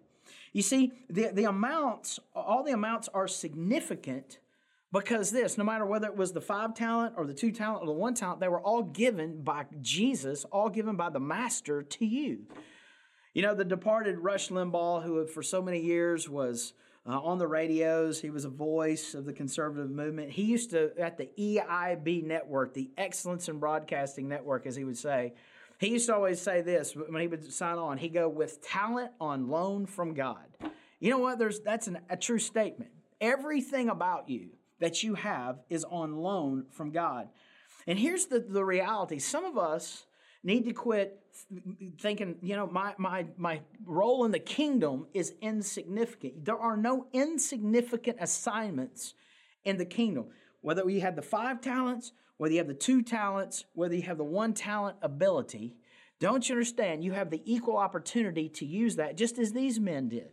You 0.53 0.61
see, 0.61 0.91
the, 1.09 1.29
the 1.33 1.45
amounts, 1.45 2.19
all 2.35 2.63
the 2.63 2.73
amounts 2.73 3.07
are 3.13 3.27
significant, 3.27 4.39
Because 4.91 5.31
this, 5.31 5.57
no 5.57 5.63
matter 5.63 5.85
whether 5.85 6.07
it 6.07 6.17
was 6.17 6.33
the 6.33 6.41
five 6.41 6.73
talent 6.73 7.13
or 7.17 7.25
the 7.25 7.33
two 7.33 7.51
talent 7.51 7.83
or 7.83 7.85
the 7.85 7.93
one 7.93 8.13
talent, 8.13 8.41
they 8.41 8.49
were 8.49 8.61
all 8.61 8.83
given 8.83 9.41
by 9.41 9.65
Jesus, 9.81 10.43
all 10.45 10.69
given 10.69 10.95
by 10.95 11.09
the 11.09 11.19
master 11.19 11.81
to 11.81 12.05
you. 12.05 12.45
You 13.33 13.41
know, 13.43 13.55
the 13.55 13.63
departed 13.63 14.19
Rush 14.19 14.49
Limbaugh, 14.49 15.03
who 15.03 15.25
for 15.27 15.41
so 15.41 15.61
many 15.61 15.79
years 15.79 16.27
was 16.27 16.73
uh, 17.07 17.19
on 17.19 17.39
the 17.39 17.47
radios, 17.47 18.21
he 18.21 18.29
was 18.29 18.45
a 18.45 18.49
voice 18.49 19.15
of 19.15 19.25
the 19.25 19.33
conservative 19.33 19.89
movement. 19.89 20.31
He 20.31 20.43
used 20.43 20.69
to, 20.71 20.91
at 20.99 21.17
the 21.17 21.29
EIB 21.37 22.23
network, 22.23 22.73
the 22.73 22.91
Excellence 22.97 23.49
in 23.49 23.57
Broadcasting 23.57 24.27
Network, 24.27 24.67
as 24.67 24.75
he 24.75 24.83
would 24.83 24.97
say, 24.97 25.33
he 25.79 25.87
used 25.87 26.05
to 26.07 26.15
always 26.15 26.39
say 26.39 26.61
this 26.61 26.93
when 26.93 27.19
he 27.21 27.27
would 27.27 27.51
sign 27.51 27.79
on. 27.79 27.97
He'd 27.97 28.13
go, 28.13 28.29
with 28.29 28.61
talent 28.61 29.11
on 29.19 29.47
loan 29.47 29.87
from 29.87 30.13
God. 30.13 30.45
You 30.99 31.09
know 31.09 31.17
what? 31.17 31.39
There's, 31.39 31.59
that's 31.59 31.87
an, 31.87 31.97
a 32.07 32.15
true 32.15 32.37
statement. 32.37 32.91
Everything 33.19 33.89
about 33.89 34.29
you 34.29 34.49
that 34.79 35.01
you 35.01 35.15
have 35.15 35.59
is 35.69 35.83
on 35.83 36.17
loan 36.17 36.65
from 36.69 36.91
God. 36.91 37.29
And 37.87 37.97
here's 37.97 38.27
the, 38.27 38.39
the 38.39 38.63
reality 38.63 39.17
some 39.17 39.43
of 39.43 39.57
us 39.57 40.05
need 40.43 40.65
to 40.65 40.73
quit 40.73 41.19
thinking, 41.99 42.35
you 42.41 42.55
know, 42.55 42.67
my, 42.67 42.93
my, 42.97 43.25
my 43.37 43.61
role 43.85 44.25
in 44.25 44.31
the 44.31 44.39
kingdom 44.39 45.07
is 45.13 45.33
insignificant. 45.41 46.45
There 46.45 46.57
are 46.57 46.75
no 46.75 47.07
insignificant 47.13 48.17
assignments 48.19 49.13
in 49.63 49.77
the 49.77 49.85
kingdom. 49.85 50.25
Whether 50.61 50.87
you 50.89 51.01
have 51.01 51.15
the 51.15 51.21
five 51.21 51.61
talents, 51.61 52.11
whether 52.37 52.53
you 52.53 52.59
have 52.59 52.67
the 52.67 52.73
two 52.73 53.01
talents, 53.01 53.65
whether 53.73 53.95
you 53.95 54.01
have 54.03 54.17
the 54.17 54.23
one 54.23 54.53
talent 54.53 54.97
ability, 55.01 55.75
don't 56.19 56.47
you 56.47 56.55
understand? 56.55 57.03
You 57.03 57.13
have 57.13 57.29
the 57.29 57.41
equal 57.45 57.77
opportunity 57.77 58.49
to 58.49 58.65
use 58.65 58.97
that 58.97 59.17
just 59.17 59.39
as 59.39 59.53
these 59.53 59.79
men 59.79 60.09
did. 60.09 60.29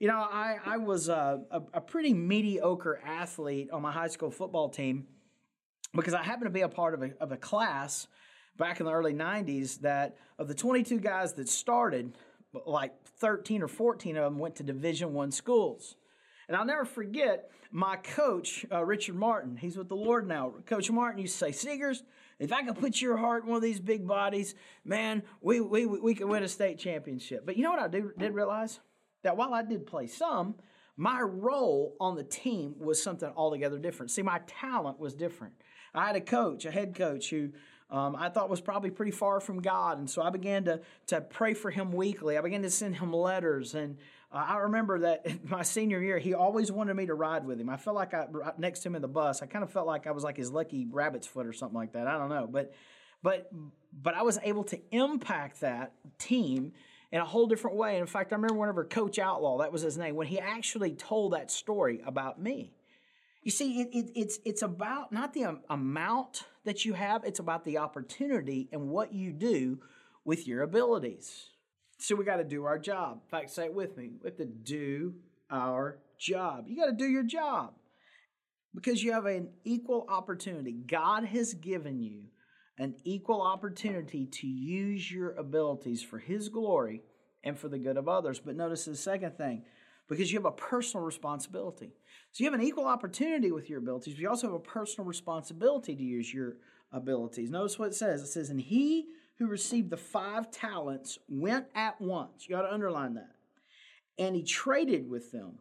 You 0.00 0.08
know, 0.08 0.18
I, 0.18 0.56
I 0.64 0.78
was 0.78 1.08
a, 1.08 1.42
a, 1.50 1.62
a 1.74 1.80
pretty 1.80 2.12
mediocre 2.12 3.00
athlete 3.04 3.70
on 3.70 3.82
my 3.82 3.92
high 3.92 4.08
school 4.08 4.32
football 4.32 4.68
team 4.68 5.06
because 5.94 6.14
I 6.14 6.22
happened 6.24 6.46
to 6.46 6.50
be 6.50 6.62
a 6.62 6.68
part 6.68 6.94
of 6.94 7.02
a, 7.02 7.10
of 7.20 7.30
a 7.30 7.36
class 7.36 8.08
back 8.56 8.80
in 8.80 8.86
the 8.86 8.92
early 8.92 9.14
90s 9.14 9.80
that 9.80 10.16
of 10.38 10.48
the 10.48 10.54
22 10.54 10.98
guys 10.98 11.34
that 11.34 11.48
started, 11.48 12.16
like 12.66 12.92
13 13.18 13.62
or 13.62 13.68
14 13.68 14.16
of 14.16 14.24
them 14.24 14.38
went 14.38 14.56
to 14.56 14.62
Division 14.62 15.12
One 15.12 15.30
schools. 15.30 15.96
And 16.48 16.56
I'll 16.56 16.66
never 16.66 16.84
forget 16.84 17.50
my 17.70 17.96
coach, 17.96 18.66
uh, 18.70 18.84
Richard 18.84 19.14
Martin. 19.14 19.56
He's 19.56 19.76
with 19.76 19.88
the 19.88 19.96
Lord 19.96 20.26
now. 20.26 20.52
Coach 20.66 20.90
Martin 20.90 21.20
used 21.20 21.38
to 21.38 21.52
say, 21.52 21.78
Seegers, 21.78 22.02
if 22.38 22.52
I 22.52 22.62
could 22.62 22.78
put 22.78 23.00
your 23.00 23.16
heart 23.16 23.44
in 23.44 23.48
one 23.48 23.56
of 23.56 23.62
these 23.62 23.80
big 23.80 24.06
bodies, 24.06 24.54
man, 24.84 25.22
we, 25.40 25.60
we, 25.60 25.86
we 25.86 26.14
could 26.14 26.28
win 26.28 26.42
a 26.42 26.48
state 26.48 26.78
championship. 26.78 27.46
But 27.46 27.56
you 27.56 27.62
know 27.62 27.70
what 27.70 27.78
I 27.78 27.88
did 27.88 28.34
realize? 28.34 28.80
that 29.22 29.36
while 29.36 29.54
I 29.54 29.62
did 29.62 29.86
play 29.86 30.06
some, 30.06 30.56
my 30.96 31.20
role 31.20 31.96
on 32.00 32.16
the 32.16 32.24
team 32.24 32.74
was 32.78 33.02
something 33.02 33.30
altogether 33.36 33.78
different. 33.78 34.10
See, 34.10 34.22
my 34.22 34.40
talent 34.46 34.98
was 34.98 35.14
different. 35.14 35.54
I 35.94 36.06
had 36.06 36.16
a 36.16 36.20
coach, 36.20 36.64
a 36.64 36.70
head 36.70 36.94
coach, 36.94 37.30
who 37.30 37.50
um, 37.92 38.16
I 38.18 38.30
thought 38.30 38.48
was 38.48 38.62
probably 38.62 38.90
pretty 38.90 39.12
far 39.12 39.38
from 39.38 39.60
God. 39.60 39.98
And 39.98 40.08
so 40.08 40.22
I 40.22 40.30
began 40.30 40.64
to, 40.64 40.80
to 41.08 41.20
pray 41.20 41.52
for 41.52 41.70
him 41.70 41.92
weekly. 41.92 42.38
I 42.38 42.40
began 42.40 42.62
to 42.62 42.70
send 42.70 42.96
him 42.96 43.12
letters. 43.12 43.74
And 43.74 43.98
uh, 44.32 44.46
I 44.48 44.56
remember 44.60 45.00
that 45.00 45.44
my 45.50 45.62
senior 45.62 46.00
year, 46.00 46.18
he 46.18 46.32
always 46.32 46.72
wanted 46.72 46.94
me 46.94 47.04
to 47.06 47.14
ride 47.14 47.44
with 47.44 47.60
him. 47.60 47.68
I 47.68 47.76
felt 47.76 47.94
like 47.94 48.14
I, 48.14 48.26
next 48.56 48.80
to 48.80 48.88
him 48.88 48.94
in 48.96 49.02
the 49.02 49.08
bus, 49.08 49.42
I 49.42 49.46
kind 49.46 49.62
of 49.62 49.70
felt 49.70 49.86
like 49.86 50.06
I 50.06 50.12
was 50.12 50.24
like 50.24 50.38
his 50.38 50.50
lucky 50.50 50.86
rabbit's 50.90 51.26
foot 51.26 51.46
or 51.46 51.52
something 51.52 51.76
like 51.76 51.92
that. 51.92 52.06
I 52.06 52.16
don't 52.16 52.30
know. 52.30 52.48
But, 52.50 52.72
but, 53.22 53.50
but 53.92 54.14
I 54.14 54.22
was 54.22 54.38
able 54.42 54.64
to 54.64 54.80
impact 54.90 55.60
that 55.60 55.92
team 56.18 56.72
in 57.12 57.20
a 57.20 57.26
whole 57.26 57.46
different 57.46 57.76
way. 57.76 57.98
In 57.98 58.06
fact, 58.06 58.32
I 58.32 58.36
remember 58.36 58.54
whenever 58.54 58.86
Coach 58.86 59.18
Outlaw, 59.18 59.58
that 59.58 59.70
was 59.70 59.82
his 59.82 59.98
name, 59.98 60.16
when 60.16 60.28
he 60.28 60.40
actually 60.40 60.94
told 60.94 61.34
that 61.34 61.50
story 61.50 62.00
about 62.06 62.40
me. 62.40 62.72
You 63.42 63.50
see, 63.50 63.82
it, 63.82 63.88
it, 63.92 64.12
it's, 64.14 64.38
it's 64.46 64.62
about 64.62 65.12
not 65.12 65.34
the 65.34 65.58
amount 65.68 66.44
that 66.64 66.84
you 66.84 66.94
have, 66.94 67.24
it's 67.24 67.40
about 67.40 67.64
the 67.64 67.78
opportunity 67.78 68.68
and 68.72 68.88
what 68.88 69.12
you 69.12 69.32
do 69.32 69.78
with 70.24 70.46
your 70.46 70.62
abilities. 70.62 71.50
So 71.98 72.14
we 72.16 72.24
got 72.24 72.36
to 72.36 72.44
do 72.44 72.64
our 72.64 72.78
job. 72.78 73.20
In 73.24 73.28
fact, 73.30 73.50
say 73.50 73.66
it 73.66 73.74
with 73.74 73.96
me. 73.96 74.10
We 74.22 74.28
have 74.28 74.36
to 74.38 74.44
do 74.44 75.14
our 75.50 75.98
job. 76.18 76.64
You 76.66 76.76
got 76.76 76.86
to 76.86 76.92
do 76.92 77.06
your 77.06 77.22
job 77.22 77.74
because 78.74 79.02
you 79.02 79.12
have 79.12 79.26
an 79.26 79.50
equal 79.64 80.06
opportunity. 80.08 80.72
God 80.72 81.24
has 81.24 81.54
given 81.54 82.00
you 82.00 82.24
an 82.78 82.94
equal 83.04 83.42
opportunity 83.42 84.26
to 84.26 84.46
use 84.46 85.10
your 85.10 85.32
abilities 85.32 86.02
for 86.02 86.18
His 86.18 86.48
glory 86.48 87.02
and 87.44 87.58
for 87.58 87.68
the 87.68 87.78
good 87.78 87.96
of 87.96 88.08
others. 88.08 88.40
But 88.40 88.56
notice 88.56 88.84
the 88.84 88.96
second 88.96 89.36
thing 89.36 89.64
because 90.08 90.32
you 90.32 90.38
have 90.38 90.46
a 90.46 90.52
personal 90.52 91.04
responsibility. 91.04 91.92
So 92.32 92.44
you 92.44 92.50
have 92.50 92.58
an 92.58 92.66
equal 92.66 92.86
opportunity 92.86 93.50
with 93.50 93.68
your 93.68 93.78
abilities, 93.78 94.14
but 94.14 94.20
you 94.20 94.28
also 94.28 94.48
have 94.48 94.54
a 94.54 94.60
personal 94.60 95.06
responsibility 95.06 95.94
to 95.94 96.02
use 96.02 96.32
your 96.32 96.56
abilities. 96.92 97.50
Notice 97.50 97.78
what 97.78 97.88
it 97.88 97.94
says 97.94 98.22
it 98.22 98.26
says, 98.26 98.50
And 98.50 98.60
he 98.60 99.06
who 99.38 99.46
received 99.46 99.90
the 99.90 99.96
five 99.96 100.50
talents 100.50 101.18
went 101.28 101.66
at 101.74 102.00
once. 102.00 102.46
You 102.46 102.56
got 102.56 102.62
to 102.62 102.72
underline 102.72 103.14
that. 103.14 103.32
And 104.18 104.36
he 104.36 104.42
traded 104.42 105.08
with 105.08 105.32
them, 105.32 105.58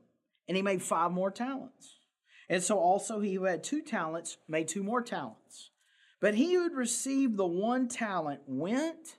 and 0.48 0.58
he 0.58 0.62
made 0.62 0.82
five 0.82 1.12
more 1.12 1.32
talents. 1.32 1.98
And 2.50 2.62
so 2.62 2.78
also 2.78 3.22
he 3.22 3.36
who 3.36 3.46
had 3.46 3.64
two 3.64 3.82
talents 3.82 4.38
made 4.48 4.68
two 4.68 4.84
more 4.84 5.02
talents. 5.02 5.72
But 6.20 6.36
he 6.36 6.54
who 6.54 6.64
had 6.64 6.74
received 6.74 7.38
the 7.38 7.46
one 7.46 7.88
talent 7.88 8.42
went 8.46 9.18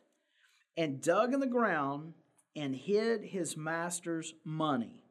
and 0.77 1.01
dug 1.01 1.33
in 1.33 1.41
the 1.41 1.47
ground 1.47 2.13
and 2.55 2.77
hid 2.77 3.25
his 3.25 3.57
master's 3.57 4.35
money. 4.45 5.02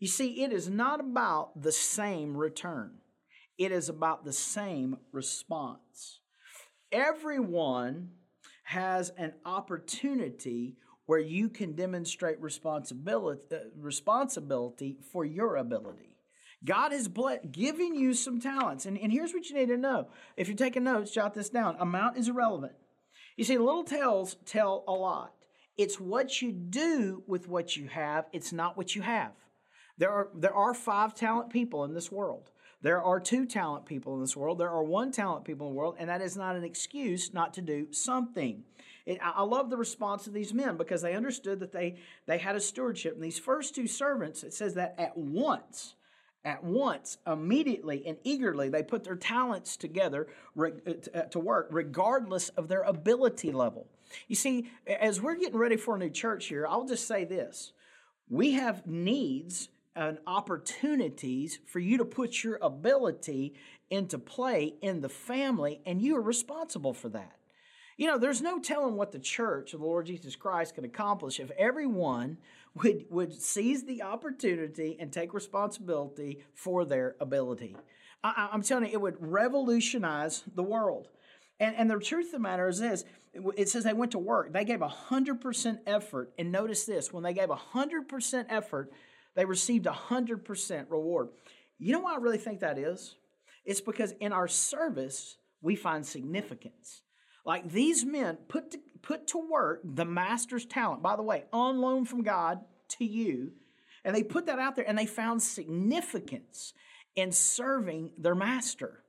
You 0.00 0.08
see, 0.08 0.42
it 0.42 0.52
is 0.52 0.68
not 0.68 0.98
about 0.98 1.60
the 1.60 1.72
same 1.72 2.36
return, 2.36 2.92
it 3.58 3.70
is 3.70 3.88
about 3.88 4.24
the 4.24 4.32
same 4.32 4.96
response. 5.12 6.20
Everyone 6.90 8.10
has 8.64 9.10
an 9.16 9.34
opportunity 9.44 10.76
where 11.06 11.20
you 11.20 11.48
can 11.48 11.74
demonstrate 11.74 12.40
responsibility, 12.40 13.42
uh, 13.52 13.58
responsibility 13.76 14.96
for 15.12 15.24
your 15.24 15.56
ability. 15.56 16.16
God 16.64 16.92
has 16.92 17.08
ble- 17.08 17.38
given 17.50 17.94
you 17.94 18.14
some 18.14 18.40
talents. 18.40 18.86
And, 18.86 18.98
and 18.98 19.12
here's 19.12 19.32
what 19.32 19.48
you 19.48 19.56
need 19.56 19.68
to 19.68 19.76
know. 19.76 20.08
If 20.36 20.48
you're 20.48 20.56
taking 20.56 20.84
notes, 20.84 21.10
jot 21.10 21.34
this 21.34 21.48
down. 21.48 21.76
Amount 21.78 22.16
is 22.16 22.28
irrelevant. 22.28 22.72
You 23.36 23.44
see, 23.44 23.58
little 23.58 23.84
tells 23.84 24.36
tell 24.44 24.84
a 24.86 24.92
lot. 24.92 25.32
It's 25.76 25.98
what 25.98 26.42
you 26.42 26.52
do 26.52 27.22
with 27.26 27.48
what 27.48 27.76
you 27.76 27.88
have, 27.88 28.26
it's 28.32 28.52
not 28.52 28.76
what 28.76 28.94
you 28.94 29.02
have. 29.02 29.32
There 30.00 30.10
are, 30.10 30.28
there 30.34 30.54
are 30.54 30.72
five 30.72 31.14
talent 31.14 31.50
people 31.50 31.84
in 31.84 31.92
this 31.92 32.10
world. 32.10 32.50
There 32.80 33.02
are 33.02 33.20
two 33.20 33.44
talent 33.44 33.84
people 33.84 34.14
in 34.14 34.20
this 34.22 34.34
world. 34.34 34.56
There 34.56 34.70
are 34.70 34.82
one 34.82 35.12
talent 35.12 35.44
people 35.44 35.66
in 35.66 35.74
the 35.74 35.78
world, 35.78 35.96
and 35.98 36.08
that 36.08 36.22
is 36.22 36.38
not 36.38 36.56
an 36.56 36.64
excuse 36.64 37.34
not 37.34 37.52
to 37.54 37.60
do 37.60 37.92
something. 37.92 38.64
It, 39.04 39.18
I 39.22 39.42
love 39.42 39.68
the 39.68 39.76
response 39.76 40.26
of 40.26 40.32
these 40.32 40.54
men 40.54 40.78
because 40.78 41.02
they 41.02 41.14
understood 41.14 41.60
that 41.60 41.72
they, 41.72 41.96
they 42.24 42.38
had 42.38 42.56
a 42.56 42.60
stewardship. 42.60 43.12
And 43.12 43.22
these 43.22 43.38
first 43.38 43.74
two 43.74 43.86
servants, 43.86 44.42
it 44.42 44.54
says 44.54 44.72
that 44.74 44.94
at 44.96 45.18
once, 45.18 45.96
at 46.46 46.64
once, 46.64 47.18
immediately, 47.26 48.02
and 48.06 48.16
eagerly, 48.24 48.70
they 48.70 48.82
put 48.82 49.04
their 49.04 49.16
talents 49.16 49.76
together 49.76 50.28
uh, 50.58 50.68
uh, 51.14 51.22
to 51.24 51.38
work, 51.38 51.68
regardless 51.70 52.48
of 52.50 52.68
their 52.68 52.84
ability 52.84 53.52
level. 53.52 53.86
You 54.28 54.36
see, 54.36 54.70
as 54.86 55.20
we're 55.20 55.36
getting 55.36 55.58
ready 55.58 55.76
for 55.76 55.96
a 55.96 55.98
new 55.98 56.08
church 56.08 56.46
here, 56.46 56.66
I'll 56.66 56.86
just 56.86 57.06
say 57.06 57.26
this 57.26 57.74
we 58.30 58.52
have 58.52 58.86
needs 58.86 59.68
and 59.96 60.18
opportunities 60.26 61.58
for 61.66 61.80
you 61.80 61.98
to 61.98 62.04
put 62.04 62.42
your 62.42 62.58
ability 62.62 63.54
into 63.90 64.18
play 64.18 64.74
in 64.80 65.00
the 65.00 65.08
family, 65.08 65.80
and 65.84 66.00
you 66.00 66.16
are 66.16 66.22
responsible 66.22 66.94
for 66.94 67.08
that. 67.08 67.36
You 67.96 68.06
know, 68.06 68.16
there's 68.16 68.40
no 68.40 68.58
telling 68.58 68.96
what 68.96 69.12
the 69.12 69.18
church 69.18 69.74
of 69.74 69.80
the 69.80 69.86
Lord 69.86 70.06
Jesus 70.06 70.34
Christ 70.34 70.74
can 70.74 70.84
accomplish 70.84 71.38
if 71.38 71.50
everyone 71.58 72.38
would, 72.74 73.04
would 73.10 73.34
seize 73.34 73.84
the 73.84 74.02
opportunity 74.02 74.96
and 74.98 75.12
take 75.12 75.34
responsibility 75.34 76.38
for 76.54 76.84
their 76.84 77.16
ability. 77.20 77.76
I, 78.22 78.48
am 78.52 78.62
telling 78.62 78.86
you, 78.86 78.92
it 78.92 79.00
would 79.00 79.16
revolutionize 79.20 80.44
the 80.54 80.62
world. 80.62 81.08
And, 81.58 81.76
and 81.76 81.90
the 81.90 81.98
truth 81.98 82.26
of 82.26 82.32
the 82.32 82.38
matter 82.38 82.68
is 82.68 82.78
this 82.78 83.04
it 83.56 83.68
says 83.68 83.84
they 83.84 83.92
went 83.92 84.12
to 84.12 84.18
work. 84.18 84.52
They 84.52 84.64
gave 84.64 84.80
100% 84.80 85.78
effort. 85.86 86.32
And 86.38 86.50
notice 86.50 86.84
this 86.84 87.12
when 87.12 87.22
they 87.22 87.32
gave 87.32 87.48
100% 87.48 88.46
effort, 88.48 88.90
they 89.34 89.44
received 89.44 89.86
100% 89.86 90.90
reward. 90.90 91.28
You 91.78 91.92
know 91.92 92.00
why 92.00 92.14
I 92.14 92.18
really 92.18 92.38
think 92.38 92.60
that 92.60 92.78
is? 92.78 93.16
It's 93.64 93.80
because 93.80 94.12
in 94.20 94.32
our 94.32 94.48
service, 94.48 95.36
we 95.62 95.76
find 95.76 96.04
significance. 96.04 97.02
Like 97.44 97.70
these 97.70 98.04
men 98.04 98.38
put 98.48 98.72
to, 98.72 98.78
put 99.02 99.26
to 99.28 99.38
work 99.38 99.80
the 99.84 100.04
master's 100.04 100.66
talent, 100.66 101.02
by 101.02 101.16
the 101.16 101.22
way, 101.22 101.44
on 101.52 101.80
loan 101.80 102.04
from 102.04 102.22
God 102.22 102.60
to 102.98 103.04
you, 103.04 103.52
and 104.04 104.14
they 104.14 104.22
put 104.22 104.46
that 104.46 104.58
out 104.58 104.76
there 104.76 104.88
and 104.88 104.98
they 104.98 105.06
found 105.06 105.42
significance 105.42 106.72
in 107.16 107.32
serving 107.32 108.10
their 108.18 108.34
master. 108.34 109.02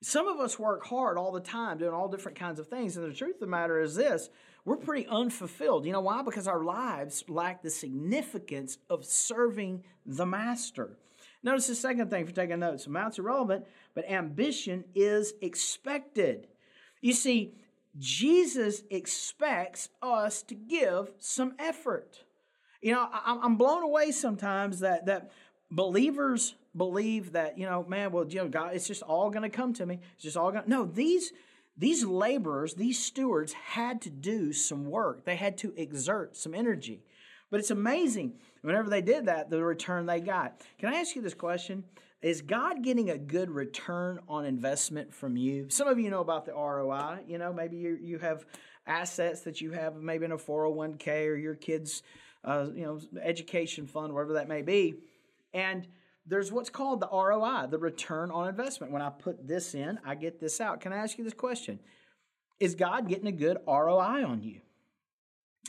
Some 0.00 0.28
of 0.28 0.38
us 0.38 0.58
work 0.58 0.86
hard 0.86 1.18
all 1.18 1.32
the 1.32 1.40
time 1.40 1.78
doing 1.78 1.92
all 1.92 2.08
different 2.08 2.38
kinds 2.38 2.60
of 2.60 2.68
things, 2.68 2.96
and 2.96 3.08
the 3.08 3.14
truth 3.14 3.34
of 3.34 3.40
the 3.40 3.46
matter 3.46 3.80
is 3.80 3.94
this 3.94 4.28
we're 4.64 4.76
pretty 4.76 5.06
unfulfilled. 5.06 5.86
You 5.86 5.92
know 5.92 6.00
why? 6.00 6.22
Because 6.22 6.46
our 6.46 6.62
lives 6.62 7.24
lack 7.28 7.62
the 7.62 7.70
significance 7.70 8.78
of 8.90 9.04
serving 9.04 9.84
the 10.04 10.26
master. 10.26 10.98
Notice 11.42 11.68
the 11.68 11.74
second 11.74 12.10
thing 12.10 12.26
for 12.26 12.32
taking 12.32 12.58
notes. 12.58 12.86
Amounts 12.86 13.18
irrelevant, 13.18 13.64
but 13.94 14.08
ambition 14.10 14.84
is 14.94 15.34
expected. 15.40 16.48
You 17.00 17.12
see, 17.12 17.54
Jesus 17.98 18.82
expects 18.90 19.88
us 20.02 20.42
to 20.42 20.54
give 20.54 21.12
some 21.18 21.54
effort. 21.58 22.24
You 22.82 22.92
know, 22.92 23.08
I'm 23.12 23.56
blown 23.56 23.82
away 23.82 24.12
sometimes 24.12 24.80
that 24.80 25.06
that 25.06 25.30
believers 25.70 26.54
believe 26.76 27.32
that 27.32 27.58
you 27.58 27.66
know, 27.66 27.84
man, 27.88 28.12
well, 28.12 28.26
you 28.28 28.38
know, 28.38 28.48
God, 28.48 28.74
it's 28.74 28.86
just 28.86 29.02
all 29.02 29.30
going 29.30 29.42
to 29.42 29.48
come 29.48 29.72
to 29.74 29.86
me. 29.86 30.00
It's 30.14 30.22
just 30.22 30.36
all 30.36 30.52
going. 30.52 30.64
No, 30.66 30.84
these 30.84 31.32
these 31.78 32.04
laborers, 32.04 32.74
these 32.74 33.02
stewards, 33.02 33.52
had 33.52 34.02
to 34.02 34.10
do 34.10 34.52
some 34.52 34.86
work. 34.86 35.24
They 35.24 35.36
had 35.36 35.56
to 35.58 35.72
exert 35.76 36.36
some 36.36 36.54
energy. 36.54 37.02
But 37.50 37.60
it's 37.60 37.70
amazing 37.70 38.34
whenever 38.62 38.90
they 38.90 39.00
did 39.00 39.26
that, 39.26 39.48
the 39.48 39.62
return 39.62 40.06
they 40.06 40.20
got. 40.20 40.60
Can 40.78 40.92
I 40.92 40.98
ask 40.98 41.14
you 41.14 41.22
this 41.22 41.34
question? 41.34 41.84
Is 42.20 42.42
God 42.42 42.82
getting 42.82 43.10
a 43.10 43.16
good 43.16 43.48
return 43.48 44.18
on 44.28 44.44
investment 44.44 45.14
from 45.14 45.36
you? 45.36 45.70
Some 45.70 45.86
of 45.86 46.00
you 46.00 46.10
know 46.10 46.20
about 46.20 46.46
the 46.46 46.52
ROI. 46.52 47.20
You 47.28 47.38
know, 47.38 47.52
maybe 47.52 47.76
you, 47.76 47.96
you 48.00 48.18
have 48.18 48.44
assets 48.86 49.42
that 49.42 49.60
you 49.60 49.70
have, 49.70 49.96
maybe 49.96 50.24
in 50.24 50.32
a 50.32 50.36
401k 50.36 51.28
or 51.28 51.36
your 51.36 51.54
kids' 51.54 52.02
uh, 52.44 52.66
you 52.74 52.84
know, 52.84 53.00
education 53.22 53.86
fund, 53.86 54.12
whatever 54.12 54.32
that 54.34 54.48
may 54.48 54.62
be. 54.62 54.94
And 55.54 55.86
there's 56.28 56.52
what's 56.52 56.70
called 56.70 57.00
the 57.00 57.08
ROI, 57.10 57.68
the 57.70 57.78
return 57.78 58.30
on 58.30 58.48
investment. 58.48 58.92
When 58.92 59.02
I 59.02 59.08
put 59.08 59.48
this 59.48 59.74
in, 59.74 59.98
I 60.04 60.14
get 60.14 60.40
this 60.40 60.60
out. 60.60 60.80
Can 60.80 60.92
I 60.92 60.98
ask 60.98 61.16
you 61.16 61.24
this 61.24 61.34
question? 61.34 61.80
Is 62.60 62.74
God 62.74 63.08
getting 63.08 63.26
a 63.26 63.32
good 63.32 63.56
ROI 63.66 64.24
on 64.24 64.42
you? 64.42 64.60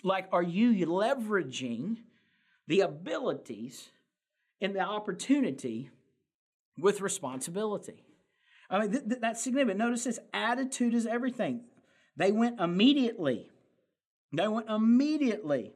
Like, 0.04 0.28
are 0.32 0.44
you 0.44 0.86
leveraging 0.86 1.98
the 2.68 2.82
abilities 2.82 3.90
and 4.62 4.76
the 4.76 4.82
opportunity 4.82 5.90
with 6.78 7.02
responsibility? 7.02 8.04
I 8.70 8.80
mean, 8.80 8.92
th- 8.92 9.04
th- 9.08 9.22
that's 9.22 9.42
significant. 9.42 9.80
Notice 9.80 10.04
this 10.04 10.20
attitude 10.34 10.94
is 10.94 11.06
everything. 11.06 11.62
They 12.18 12.32
went 12.32 12.60
immediately. 12.60 13.50
They 14.34 14.48
went 14.48 14.70
immediately. 14.70 15.74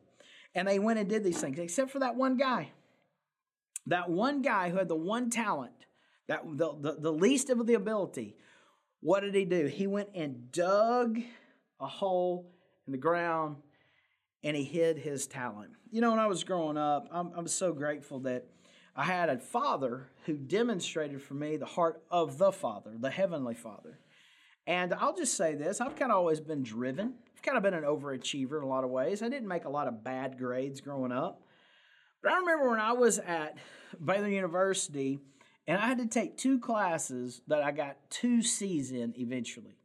And 0.55 0.67
they 0.67 0.77
went 0.77 0.99
and 0.99 1.09
did 1.09 1.23
these 1.23 1.41
things, 1.41 1.57
except 1.57 1.89
for 1.89 1.99
that 1.99 2.15
one 2.15 2.37
guy. 2.37 2.71
That 3.87 4.09
one 4.09 4.41
guy 4.41 4.69
who 4.69 4.77
had 4.77 4.87
the 4.87 4.95
one 4.95 5.29
talent, 5.29 5.73
that 6.27 6.41
the, 6.45 6.73
the, 6.79 6.93
the 6.99 7.11
least 7.11 7.49
of 7.49 7.65
the 7.65 7.73
ability. 7.73 8.35
What 9.01 9.21
did 9.21 9.35
he 9.35 9.45
do? 9.45 9.65
He 9.65 9.87
went 9.87 10.09
and 10.15 10.51
dug 10.51 11.19
a 11.79 11.87
hole 11.87 12.53
in 12.87 12.91
the 12.91 12.97
ground 12.97 13.57
and 14.43 14.55
he 14.55 14.63
hid 14.63 14.97
his 14.97 15.27
talent. 15.27 15.71
You 15.91 16.01
know, 16.01 16.11
when 16.11 16.19
I 16.19 16.27
was 16.27 16.43
growing 16.43 16.77
up, 16.77 17.07
I'm, 17.11 17.31
I'm 17.35 17.47
so 17.47 17.73
grateful 17.73 18.19
that 18.21 18.45
I 18.95 19.03
had 19.03 19.29
a 19.29 19.39
father 19.39 20.07
who 20.25 20.37
demonstrated 20.37 21.21
for 21.21 21.33
me 21.33 21.57
the 21.57 21.65
heart 21.65 22.03
of 22.11 22.37
the 22.37 22.51
Father, 22.51 22.91
the 22.99 23.09
Heavenly 23.09 23.55
Father. 23.55 23.99
And 24.67 24.93
I'll 24.93 25.15
just 25.15 25.35
say 25.35 25.55
this 25.55 25.81
I've 25.81 25.95
kind 25.95 26.11
of 26.11 26.17
always 26.17 26.39
been 26.39 26.63
driven. 26.63 27.15
I've 27.35 27.41
kind 27.41 27.57
of 27.57 27.63
been 27.63 27.73
an 27.73 27.83
overachiever 27.83 28.57
in 28.57 28.63
a 28.63 28.67
lot 28.67 28.83
of 28.83 28.89
ways. 28.89 29.21
I 29.21 29.29
didn't 29.29 29.47
make 29.47 29.65
a 29.65 29.69
lot 29.69 29.87
of 29.87 30.03
bad 30.03 30.37
grades 30.37 30.79
growing 30.79 31.11
up. 31.11 31.41
But 32.23 32.31
I 32.31 32.37
remember 32.37 32.69
when 32.69 32.79
I 32.79 32.93
was 32.93 33.19
at 33.19 33.57
Baylor 34.03 34.29
University 34.29 35.19
and 35.67 35.77
I 35.77 35.87
had 35.87 35.97
to 35.97 36.07
take 36.07 36.37
two 36.37 36.57
classes 36.57 37.41
that 37.47 37.61
I 37.61 37.71
got 37.71 37.97
two 38.09 38.41
C's 38.41 38.91
in 38.91 39.13
eventually. 39.17 39.75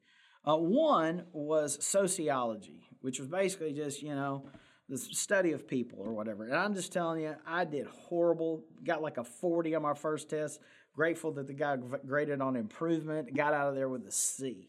Uh, 0.49 0.57
one 0.57 1.25
was 1.33 1.85
sociology, 1.85 2.89
which 3.01 3.19
was 3.19 3.29
basically 3.29 3.73
just, 3.73 4.03
you 4.03 4.15
know, 4.15 4.45
the 4.89 4.97
study 4.97 5.53
of 5.53 5.69
people 5.69 5.99
or 6.01 6.13
whatever. 6.13 6.45
And 6.45 6.55
I'm 6.55 6.75
just 6.75 6.93
telling 6.93 7.21
you, 7.21 7.35
I 7.47 7.65
did 7.65 7.87
horrible. 7.87 8.65
Got 8.85 9.03
like 9.03 9.19
a 9.19 9.25
40 9.25 9.75
on 9.75 9.83
my 9.83 9.95
first 9.95 10.31
test. 10.31 10.61
Grateful 10.95 11.33
that 11.33 11.47
the 11.47 11.53
guy 11.53 11.77
graded 12.07 12.41
on 12.41 12.57
improvement. 12.57 13.35
Got 13.37 13.53
out 13.53 13.69
of 13.69 13.75
there 13.75 13.89
with 13.89 14.07
a 14.07 14.13
C. 14.13 14.69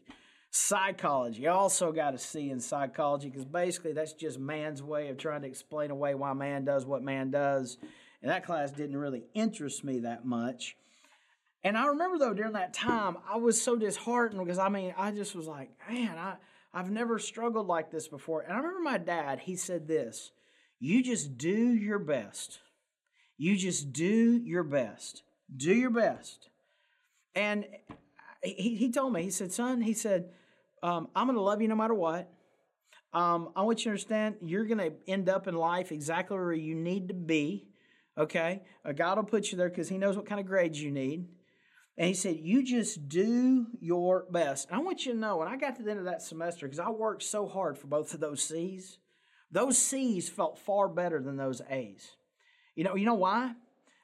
Psychology. 0.52 1.48
Also 1.48 1.92
got 1.92 2.16
a 2.16 2.18
C 2.18 2.50
in 2.50 2.60
psychology 2.60 3.30
because 3.30 3.46
basically 3.46 3.94
that's 3.94 4.14
just 4.14 4.40
man's 4.40 4.82
way 4.82 5.10
of 5.10 5.18
trying 5.18 5.42
to 5.42 5.48
explain 5.48 5.92
away 5.92 6.16
why 6.16 6.34
man 6.34 6.66
does 6.66 6.86
what 6.86 7.04
man 7.04 7.30
does. 7.30 7.78
And 8.22 8.32
that 8.32 8.46
class 8.46 8.72
didn't 8.72 8.98
really 8.98 9.24
interest 9.34 9.84
me 9.84 10.00
that 10.00 10.26
much. 10.26 10.76
And 11.64 11.78
I 11.78 11.88
remember 11.88 12.18
though 12.18 12.34
during 12.34 12.54
that 12.54 12.74
time, 12.74 13.18
I 13.30 13.38
was 13.38 13.62
so 13.62 13.76
disheartened 13.76 14.44
because 14.44 14.60
I 14.60 14.70
mean, 14.70 14.94
I 14.98 15.12
just 15.12 15.36
was 15.36 15.48
like, 15.48 15.70
man, 15.90 16.18
I, 16.18 16.36
I've 16.74 16.90
never 16.90 17.20
struggled 17.20 17.68
like 17.68 17.92
this 17.92 18.08
before. 18.08 18.42
And 18.42 18.54
I 18.54 18.58
remember 18.58 18.82
my 18.82 18.98
dad, 18.98 19.40
he 19.40 19.56
said 19.56 19.88
this 19.88 20.32
You 20.80 21.04
just 21.04 21.38
do 21.38 21.74
your 21.74 22.00
best. 22.00 22.60
You 23.38 23.56
just 23.56 23.94
do 23.94 24.42
your 24.44 24.64
best. 24.64 25.24
Do 25.56 25.74
your 25.74 25.92
best. 25.92 26.50
And 27.36 27.66
he, 28.44 28.76
he 28.76 28.92
told 28.92 29.14
me, 29.14 29.24
he 29.24 29.30
said, 29.30 29.52
son, 29.52 29.82
he 29.82 29.94
said, 29.94 30.30
um, 30.84 31.10
I'm 31.16 31.28
going 31.28 31.36
to 31.36 31.42
love 31.42 31.62
you 31.62 31.68
no 31.68 31.76
matter 31.76 31.94
what. 31.94 32.32
Um, 33.14 33.50
I 33.56 33.64
want 33.64 33.80
you 33.80 33.86
to 33.86 33.90
understand 33.90 34.36
you're 34.42 34.66
going 34.66 34.78
to 34.78 34.94
end 35.08 35.30
up 35.30 35.48
in 35.48 35.56
life 35.56 35.92
exactly 35.92 36.38
where 36.38 36.54
you 36.54 36.76
need 36.76 37.08
to 37.08 37.14
be. 37.14 37.68
Okay? 38.18 38.62
God 38.96 39.18
will 39.18 39.24
put 39.24 39.52
you 39.52 39.58
there 39.58 39.70
because 39.70 39.90
He 39.90 39.98
knows 39.98 40.16
what 40.16 40.26
kind 40.26 40.40
of 40.40 40.46
grades 40.46 40.82
you 40.82 40.92
need. 40.92 41.26
And 42.00 42.08
he 42.08 42.14
said, 42.14 42.38
You 42.42 42.64
just 42.64 43.10
do 43.10 43.68
your 43.82 44.26
best. 44.32 44.70
And 44.70 44.80
I 44.80 44.82
want 44.82 45.06
you 45.06 45.12
to 45.12 45.20
know, 45.20 45.38
when 45.38 45.50
I 45.50 45.58
got 45.58 45.76
to 45.76 45.84
the 45.84 45.92
end 45.92 46.00
of 46.00 46.06
that 46.06 46.22
semester, 46.22 46.66
because 46.66 46.80
I 46.80 46.90
worked 46.90 47.24
so 47.24 47.46
hard 47.46 47.78
for 47.78 47.88
both 47.88 48.14
of 48.14 48.22
those 48.22 48.42
C's, 48.42 48.98
those 49.52 49.78
C's 49.78 50.30
felt 50.30 50.58
far 50.58 50.88
better 50.88 51.22
than 51.22 51.36
those 51.36 51.62
A's. 51.70 52.16
You 52.74 52.86
know, 52.86 52.96
you 52.96 53.06
know 53.06 53.16
why? 53.16 53.54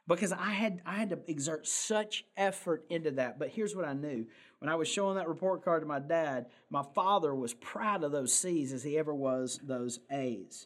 Because 0.07 0.33
I 0.33 0.51
had 0.51 0.81
I 0.85 0.95
had 0.95 1.09
to 1.11 1.19
exert 1.27 1.65
such 1.65 2.25
effort 2.35 2.85
into 2.89 3.11
that. 3.11 3.39
But 3.39 3.49
here's 3.49 3.73
what 3.73 3.85
I 3.85 3.93
knew. 3.93 4.27
When 4.65 4.73
I 4.73 4.78
was 4.78 4.88
showing 4.88 5.17
that 5.17 5.28
report 5.28 5.63
card 5.63 5.84
to 5.84 5.88
my 5.88 5.99
dad, 5.99 6.47
my 6.71 6.82
father 6.95 7.36
was 7.36 7.54
proud 7.54 8.04
of 8.04 8.12
those 8.12 8.34
C's 8.34 8.73
as 8.73 8.82
he 8.82 8.97
ever 8.97 9.13
was 9.13 9.60
those 9.62 9.99
A's. 10.10 10.65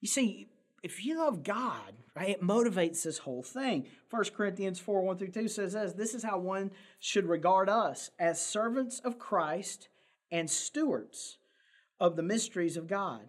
You 0.00 0.06
see, 0.06 0.46
if 0.84 1.04
you 1.04 1.18
love 1.18 1.42
God, 1.42 1.94
right, 2.14 2.28
it 2.28 2.42
motivates 2.44 3.02
this 3.02 3.18
whole 3.18 3.42
thing. 3.42 3.88
1 4.08 4.24
Corinthians 4.36 4.78
4 4.78 5.02
1 5.02 5.18
through 5.18 5.32
2 5.32 5.48
says 5.48 5.72
this 5.72 5.94
this 5.94 6.14
is 6.14 6.22
how 6.22 6.38
one 6.38 6.70
should 7.00 7.26
regard 7.26 7.68
us 7.68 8.08
as 8.20 8.40
servants 8.40 9.00
of 9.00 9.18
Christ 9.18 9.88
and 10.30 10.48
stewards 10.48 11.38
of 11.98 12.14
the 12.14 12.22
mysteries 12.22 12.76
of 12.76 12.86
God. 12.86 13.22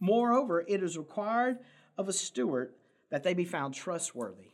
Moreover, 0.00 0.64
it 0.66 0.82
is 0.82 0.96
required 0.96 1.58
of 1.98 2.08
a 2.08 2.14
steward 2.14 2.72
that 3.10 3.24
they 3.24 3.34
be 3.34 3.44
found 3.44 3.74
trustworthy. 3.74 4.52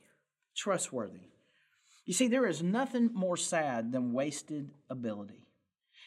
Trustworthy. 0.56 1.28
You 2.06 2.14
see, 2.14 2.28
there 2.28 2.46
is 2.46 2.62
nothing 2.62 3.10
more 3.12 3.36
sad 3.36 3.92
than 3.92 4.12
wasted 4.12 4.70
ability. 4.88 5.42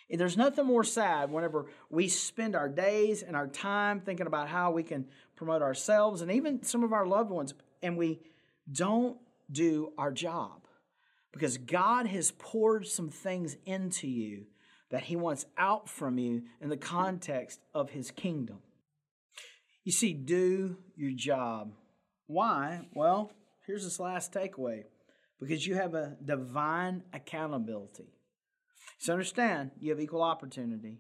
There's 0.09 0.37
nothing 0.37 0.65
more 0.65 0.83
sad 0.83 1.29
whenever 1.29 1.67
we 1.91 2.07
spend 2.07 2.55
our 2.55 2.69
days 2.69 3.21
and 3.21 3.35
our 3.35 3.47
time 3.47 3.99
thinking 3.99 4.25
about 4.25 4.47
how 4.47 4.71
we 4.71 4.81
can 4.81 5.05
promote 5.35 5.61
ourselves 5.61 6.21
and 6.21 6.31
even 6.31 6.63
some 6.63 6.83
of 6.83 6.93
our 6.93 7.05
loved 7.05 7.29
ones, 7.29 7.53
and 7.83 7.95
we 7.95 8.19
don't 8.71 9.17
do 9.51 9.93
our 9.97 10.11
job 10.11 10.65
because 11.31 11.57
God 11.57 12.07
has 12.07 12.31
poured 12.31 12.87
some 12.87 13.09
things 13.09 13.55
into 13.65 14.07
you 14.07 14.45
that 14.89 15.03
He 15.03 15.15
wants 15.15 15.45
out 15.57 15.87
from 15.87 16.17
you 16.17 16.43
in 16.59 16.69
the 16.69 16.77
context 16.77 17.59
of 17.73 17.91
His 17.91 18.09
kingdom. 18.09 18.59
You 19.83 19.91
see, 19.91 20.13
do 20.13 20.77
your 20.95 21.11
job. 21.11 21.73
Why? 22.25 22.87
Well, 22.93 23.31
here's 23.67 23.83
this 23.83 23.99
last 23.99 24.33
takeaway 24.33 24.85
because 25.39 25.65
you 25.65 25.75
have 25.75 25.93
a 25.93 26.17
divine 26.23 27.03
accountability. 27.13 28.13
So 28.97 29.13
understand, 29.13 29.71
you 29.79 29.91
have 29.91 29.99
equal 29.99 30.21
opportunity, 30.21 30.99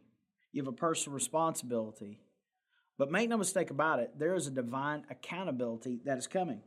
you 0.51 0.61
have 0.61 0.73
a 0.73 0.75
personal 0.75 1.15
responsibility. 1.15 2.19
But 2.97 3.11
make 3.11 3.29
no 3.29 3.37
mistake 3.37 3.69
about 3.69 3.99
it, 3.99 4.17
there 4.17 4.35
is 4.35 4.47
a 4.47 4.51
divine 4.51 5.03
accountability 5.09 5.99
that 6.05 6.17
is 6.17 6.27
coming. 6.27 6.61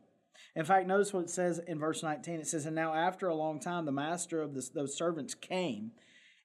In 0.54 0.64
fact, 0.64 0.86
notice 0.86 1.12
what 1.12 1.24
it 1.24 1.30
says 1.30 1.60
in 1.66 1.78
verse 1.78 2.02
19. 2.02 2.40
It 2.40 2.46
says, 2.46 2.66
And 2.66 2.76
now 2.76 2.94
after 2.94 3.28
a 3.28 3.34
long 3.34 3.60
time, 3.60 3.84
the 3.84 3.92
master 3.92 4.42
of 4.42 4.54
this, 4.54 4.68
those 4.68 4.96
servants 4.96 5.34
came, 5.34 5.92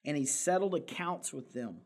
and 0.04 0.16
he 0.16 0.24
settled 0.24 0.74
accounts 0.74 1.32
with 1.32 1.52
them. 1.52 1.78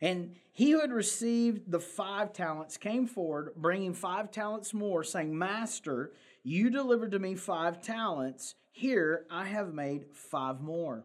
And 0.00 0.36
he 0.52 0.70
who 0.70 0.80
had 0.80 0.92
received 0.92 1.70
the 1.70 1.80
five 1.80 2.32
talents 2.32 2.76
came 2.76 3.06
forward, 3.06 3.52
bringing 3.56 3.94
five 3.94 4.30
talents 4.30 4.74
more, 4.74 5.02
saying, 5.04 5.36
Master, 5.36 6.12
you 6.42 6.70
delivered 6.70 7.12
to 7.12 7.18
me 7.18 7.34
five 7.34 7.80
talents. 7.80 8.54
Here 8.72 9.24
I 9.30 9.46
have 9.46 9.72
made 9.72 10.06
five 10.12 10.60
more. 10.60 11.04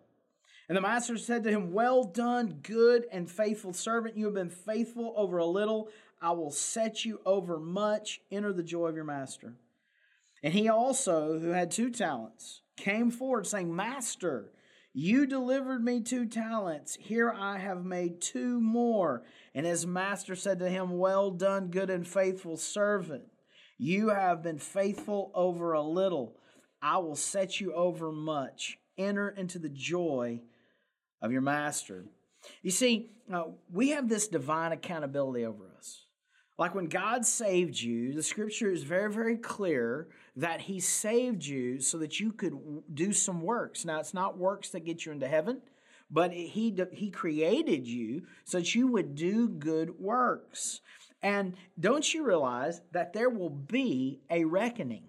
And 0.67 0.77
the 0.77 0.81
master 0.81 1.17
said 1.17 1.43
to 1.43 1.49
him, 1.49 1.73
Well 1.73 2.03
done, 2.03 2.59
good 2.61 3.05
and 3.11 3.29
faithful 3.29 3.73
servant. 3.73 4.17
You 4.17 4.25
have 4.25 4.35
been 4.35 4.51
faithful 4.51 5.13
over 5.17 5.37
a 5.37 5.45
little. 5.45 5.89
I 6.21 6.31
will 6.31 6.51
set 6.51 7.05
you 7.05 7.21
over 7.25 7.59
much. 7.59 8.21
Enter 8.31 8.53
the 8.53 8.63
joy 8.63 8.87
of 8.87 8.95
your 8.95 9.05
master. 9.05 9.53
And 10.43 10.53
he 10.53 10.69
also, 10.69 11.39
who 11.39 11.49
had 11.49 11.71
two 11.71 11.89
talents, 11.89 12.61
came 12.77 13.11
forward, 13.11 13.47
saying, 13.47 13.75
Master, 13.75 14.51
you 14.93 15.27
delivered 15.27 15.83
me 15.83 16.01
two 16.01 16.25
talents. 16.25 16.97
Here 16.99 17.31
I 17.31 17.57
have 17.59 17.85
made 17.85 18.21
two 18.21 18.59
more. 18.59 19.23
And 19.53 19.65
his 19.65 19.85
master 19.85 20.35
said 20.35 20.59
to 20.59 20.69
him, 20.69 20.97
Well 20.97 21.31
done, 21.31 21.67
good 21.67 21.89
and 21.89 22.07
faithful 22.07 22.57
servant. 22.57 23.23
You 23.77 24.09
have 24.09 24.43
been 24.43 24.59
faithful 24.59 25.31
over 25.33 25.73
a 25.73 25.81
little. 25.81 26.35
I 26.81 26.97
will 26.97 27.15
set 27.15 27.61
you 27.61 27.73
over 27.73 28.11
much. 28.11 28.77
Enter 28.97 29.29
into 29.29 29.59
the 29.59 29.69
joy 29.69 30.41
of 31.21 31.31
your 31.31 31.41
master. 31.41 32.05
You 32.61 32.71
see, 32.71 33.11
uh, 33.31 33.43
we 33.71 33.89
have 33.89 34.09
this 34.09 34.27
divine 34.27 34.71
accountability 34.71 35.45
over 35.45 35.71
us. 35.77 36.05
Like 36.59 36.75
when 36.75 36.87
God 36.87 37.25
saved 37.25 37.79
you, 37.79 38.11
the 38.13 38.21
scripture 38.21 38.69
is 38.69 38.83
very, 38.83 39.09
very 39.09 39.37
clear 39.37 40.09
that 40.35 40.59
He 40.59 40.81
saved 40.81 41.45
you 41.45 41.79
so 41.79 41.97
that 41.99 42.19
you 42.19 42.33
could 42.33 42.53
do 42.93 43.13
some 43.13 43.41
works. 43.41 43.85
Now, 43.85 44.01
it's 44.01 44.13
not 44.13 44.37
works 44.37 44.67
that 44.71 44.81
get 44.81 45.05
you 45.05 45.13
into 45.13 45.29
heaven, 45.29 45.61
but 46.11 46.33
He, 46.33 46.77
he 46.91 47.11
created 47.11 47.87
you 47.87 48.23
so 48.43 48.57
that 48.57 48.75
you 48.75 48.87
would 48.87 49.15
do 49.15 49.47
good 49.47 50.01
works. 50.01 50.81
And 51.23 51.55
don't 51.79 52.13
you 52.13 52.25
realize 52.25 52.81
that 52.91 53.13
there 53.13 53.29
will 53.29 53.49
be 53.49 54.19
a 54.29 54.43
reckoning? 54.43 55.03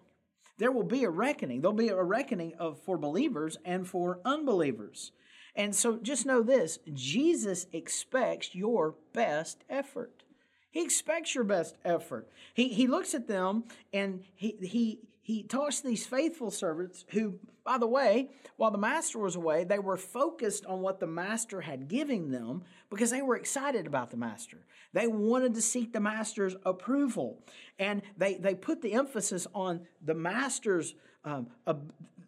There 0.59 0.71
will 0.71 0.85
be 0.85 1.03
a 1.03 1.11
reckoning. 1.11 1.63
There'll 1.63 1.77
be 1.77 1.89
a 1.89 2.01
reckoning 2.01 2.55
of 2.61 2.81
for 2.83 2.97
believers 2.97 3.59
and 3.65 3.89
for 3.89 4.21
unbelievers. 4.25 5.11
And 5.57 5.75
so 5.75 5.97
just 5.97 6.27
know 6.27 6.43
this 6.43 6.79
Jesus 6.93 7.67
expects 7.73 8.55
your 8.55 8.95
best 9.13 9.65
effort. 9.69 10.23
He 10.71 10.83
expects 10.83 11.35
your 11.35 11.45
best 11.45 11.77
effort. 11.85 12.29
He, 12.55 12.69
he 12.69 12.87
looks 12.87 13.15
at 13.15 13.27
them 13.27 13.65
and 13.93 14.23
he, 14.35 14.57
he, 14.63 15.01
he 15.21 15.43
talks 15.43 15.81
to 15.81 15.89
these 15.89 16.07
faithful 16.07 16.51
servants 16.51 17.05
who, 17.11 17.39
by 17.65 17.79
the 17.79 17.87
way, 17.87 18.31
while 18.57 18.71
the 18.71 18.79
master 18.79 19.19
was 19.19 19.37
away, 19.37 19.65
they 19.65 19.79
were 19.79 19.97
focused 19.97 20.65
on 20.67 20.81
what 20.81 21.01
the 21.01 21.07
master 21.07 21.61
had 21.61 21.89
given 21.89 22.31
them 22.31 22.63
because 22.89 23.11
they 23.11 23.23
were 23.23 23.37
excited 23.37 23.87
about 23.87 24.11
the 24.11 24.17
master. 24.17 24.59
They 24.93 25.07
wanted 25.07 25.55
to 25.55 25.63
seek 25.63 25.93
the 25.93 26.01
master's 26.01 26.57
approval. 26.65 27.45
And 27.79 28.03
they, 28.17 28.35
they 28.35 28.55
put 28.55 28.83
the 28.83 28.95
emphasis 28.95 29.47
on 29.55 29.87
the 30.05 30.15
master's, 30.15 30.95
um, 31.25 31.49
uh, 31.67 31.75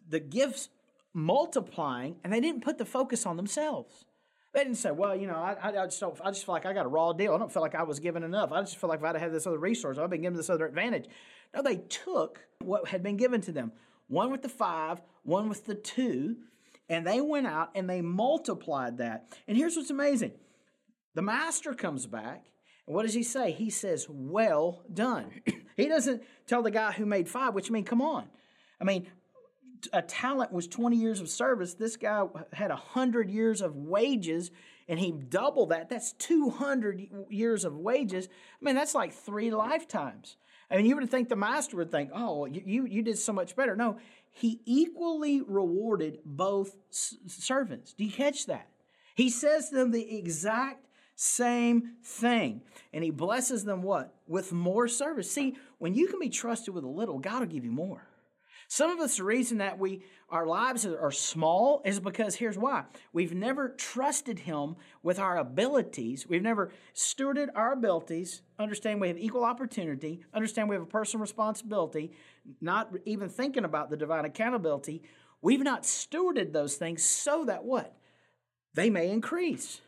the 0.09 0.19
gifts 0.19 0.69
multiplying, 1.13 2.17
and 2.23 2.33
they 2.33 2.41
didn't 2.41 2.63
put 2.63 2.77
the 2.77 2.85
focus 2.85 3.25
on 3.25 3.37
themselves. 3.37 4.05
They 4.53 4.63
didn't 4.63 4.77
say, 4.77 4.91
well, 4.91 5.15
you 5.15 5.25
know, 5.25 5.35
I, 5.35 5.57
I, 5.63 5.85
just 5.85 5.99
don't, 5.99 6.15
I 6.23 6.29
just 6.29 6.45
feel 6.45 6.53
like 6.53 6.67
I 6.67 6.73
got 6.73 6.85
a 6.85 6.89
raw 6.89 7.11
deal. 7.11 7.33
I 7.33 7.39
don't 7.39 7.51
feel 7.51 7.63
like 7.63 7.73
I 7.73 7.83
was 7.83 7.99
given 7.99 8.21
enough. 8.21 8.51
I 8.51 8.61
just 8.61 8.77
feel 8.77 8.87
like 8.87 8.99
if 8.99 9.05
I'd 9.05 9.15
had 9.15 9.33
this 9.33 9.47
other 9.47 9.57
resource, 9.57 9.97
I've 9.97 10.11
been 10.11 10.21
given 10.21 10.37
this 10.37 10.49
other 10.49 10.67
advantage. 10.67 11.05
No, 11.55 11.63
they 11.63 11.77
took 11.77 12.39
what 12.59 12.87
had 12.87 13.01
been 13.01 13.17
given 13.17 13.41
to 13.41 13.51
them 13.51 13.71
one 14.07 14.31
with 14.31 14.43
the 14.43 14.49
five, 14.49 15.01
one 15.23 15.49
with 15.49 15.65
the 15.65 15.73
two, 15.73 16.35
and 16.87 17.07
they 17.07 17.19
went 17.19 17.47
out 17.47 17.71
and 17.73 17.89
they 17.89 18.01
multiplied 18.01 18.99
that. 18.99 19.33
And 19.47 19.57
here's 19.57 19.75
what's 19.75 19.89
amazing 19.89 20.33
the 21.15 21.21
master 21.21 21.73
comes 21.73 22.05
back, 22.05 22.45
and 22.85 22.95
what 22.95 23.03
does 23.03 23.13
he 23.13 23.23
say? 23.23 23.51
He 23.51 23.69
says, 23.69 24.07
Well 24.09 24.83
done. 24.93 25.41
he 25.77 25.87
doesn't 25.87 26.23
tell 26.47 26.61
the 26.61 26.71
guy 26.71 26.91
who 26.91 27.05
made 27.05 27.27
five, 27.27 27.53
which 27.53 27.69
I 27.69 27.73
mean, 27.73 27.85
come 27.85 28.01
on. 28.01 28.27
I 28.79 28.83
mean, 28.83 29.07
a 29.91 30.01
talent 30.01 30.51
was 30.51 30.67
20 30.67 30.95
years 30.95 31.19
of 31.19 31.29
service. 31.29 31.73
This 31.73 31.97
guy 31.97 32.23
had 32.53 32.69
100 32.69 33.29
years 33.29 33.61
of 33.61 33.75
wages 33.75 34.51
and 34.87 34.99
he 34.99 35.11
doubled 35.11 35.69
that. 35.69 35.89
That's 35.89 36.13
200 36.13 37.07
years 37.29 37.65
of 37.65 37.77
wages. 37.77 38.27
I 38.61 38.65
mean, 38.65 38.75
that's 38.75 38.95
like 38.95 39.13
three 39.13 39.51
lifetimes. 39.51 40.37
I 40.69 40.77
mean, 40.77 40.85
you 40.85 40.95
would 40.95 41.09
think 41.09 41.29
the 41.29 41.35
master 41.35 41.77
would 41.77 41.91
think, 41.91 42.09
oh, 42.13 42.45
you, 42.45 42.85
you 42.85 43.01
did 43.01 43.17
so 43.17 43.31
much 43.31 43.55
better. 43.55 43.75
No, 43.75 43.97
he 44.31 44.61
equally 44.65 45.41
rewarded 45.41 46.19
both 46.25 46.75
servants. 46.89 47.93
Do 47.93 48.03
you 48.03 48.11
catch 48.11 48.47
that? 48.47 48.67
He 49.15 49.29
says 49.29 49.69
to 49.69 49.75
them 49.75 49.91
the 49.91 50.17
exact 50.17 50.87
same 51.15 51.93
thing. 52.03 52.61
And 52.91 53.03
he 53.03 53.11
blesses 53.11 53.63
them 53.63 53.83
what? 53.83 54.15
With 54.27 54.51
more 54.51 54.87
service. 54.87 55.31
See, 55.31 55.55
when 55.77 55.93
you 55.93 56.07
can 56.07 56.19
be 56.19 56.29
trusted 56.29 56.73
with 56.73 56.83
a 56.83 56.89
little, 56.89 57.19
God 57.19 57.41
will 57.41 57.47
give 57.47 57.63
you 57.63 57.71
more. 57.71 58.07
Some 58.73 58.89
of 58.89 58.99
us, 59.01 59.17
the 59.17 59.23
reason 59.23 59.59
that 59.59 59.77
we 59.77 60.01
our 60.29 60.47
lives 60.47 60.83
are 60.83 61.11
small 61.11 61.83
is 61.85 61.99
because 61.99 62.33
here's 62.33 62.57
why. 62.57 62.85
We've 63.11 63.35
never 63.35 63.69
trusted 63.69 64.39
him 64.39 64.77
with 65.03 65.19
our 65.19 65.37
abilities. 65.37 66.25
We've 66.27 66.41
never 66.41 66.71
stewarded 66.95 67.49
our 67.53 67.73
abilities, 67.73 68.41
understand 68.57 68.99
we 68.99 69.09
have 69.09 69.19
equal 69.19 69.43
opportunity, 69.43 70.25
understand 70.33 70.69
we 70.69 70.75
have 70.75 70.81
a 70.81 70.87
personal 70.87 71.21
responsibility, 71.21 72.13
not 72.61 72.91
even 73.05 73.29
thinking 73.29 73.63
about 73.63 73.91
the 73.91 73.95
divine 73.95 74.25
accountability. 74.25 75.03
We've 75.39 75.61
not 75.61 75.83
stewarded 75.83 76.51
those 76.51 76.75
things 76.75 77.03
so 77.03 77.45
that 77.45 77.63
what? 77.65 77.95
They 78.73 78.89
may 78.89 79.11
increase. 79.11 79.81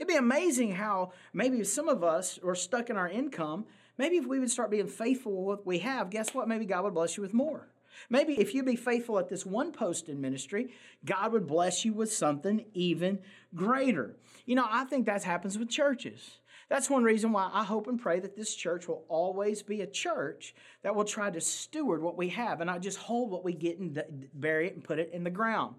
It'd 0.00 0.08
be 0.08 0.16
amazing 0.16 0.72
how 0.72 1.12
maybe 1.32 1.62
some 1.62 1.88
of 1.88 2.02
us 2.02 2.40
are 2.44 2.56
stuck 2.56 2.90
in 2.90 2.96
our 2.96 3.08
income, 3.08 3.66
maybe 3.98 4.16
if 4.16 4.26
we 4.26 4.40
would 4.40 4.50
start 4.50 4.72
being 4.72 4.88
faithful 4.88 5.44
with 5.44 5.58
what 5.58 5.64
we 5.64 5.78
have, 5.78 6.10
guess 6.10 6.34
what? 6.34 6.48
Maybe 6.48 6.64
God 6.64 6.82
would 6.82 6.94
bless 6.94 7.16
you 7.16 7.22
with 7.22 7.34
more. 7.34 7.68
Maybe 8.10 8.40
if 8.40 8.54
you'd 8.54 8.66
be 8.66 8.76
faithful 8.76 9.18
at 9.18 9.28
this 9.28 9.46
one 9.46 9.72
post 9.72 10.08
in 10.08 10.20
ministry, 10.20 10.72
God 11.04 11.32
would 11.32 11.46
bless 11.46 11.84
you 11.84 11.92
with 11.92 12.12
something 12.12 12.64
even 12.74 13.18
greater. 13.54 14.16
You 14.46 14.56
know, 14.56 14.66
I 14.68 14.84
think 14.84 15.06
that 15.06 15.22
happens 15.24 15.58
with 15.58 15.68
churches. 15.68 16.38
That's 16.68 16.88
one 16.88 17.04
reason 17.04 17.32
why 17.32 17.50
I 17.52 17.64
hope 17.64 17.86
and 17.86 18.00
pray 18.00 18.20
that 18.20 18.34
this 18.34 18.54
church 18.54 18.88
will 18.88 19.04
always 19.08 19.62
be 19.62 19.82
a 19.82 19.86
church 19.86 20.54
that 20.82 20.94
will 20.94 21.04
try 21.04 21.30
to 21.30 21.40
steward 21.40 22.02
what 22.02 22.16
we 22.16 22.30
have 22.30 22.60
and 22.60 22.68
not 22.68 22.80
just 22.80 22.98
hold 22.98 23.30
what 23.30 23.44
we 23.44 23.52
get 23.52 23.78
and 23.78 24.02
bury 24.32 24.68
it 24.68 24.74
and 24.74 24.82
put 24.82 24.98
it 24.98 25.10
in 25.12 25.22
the 25.22 25.30
ground. 25.30 25.74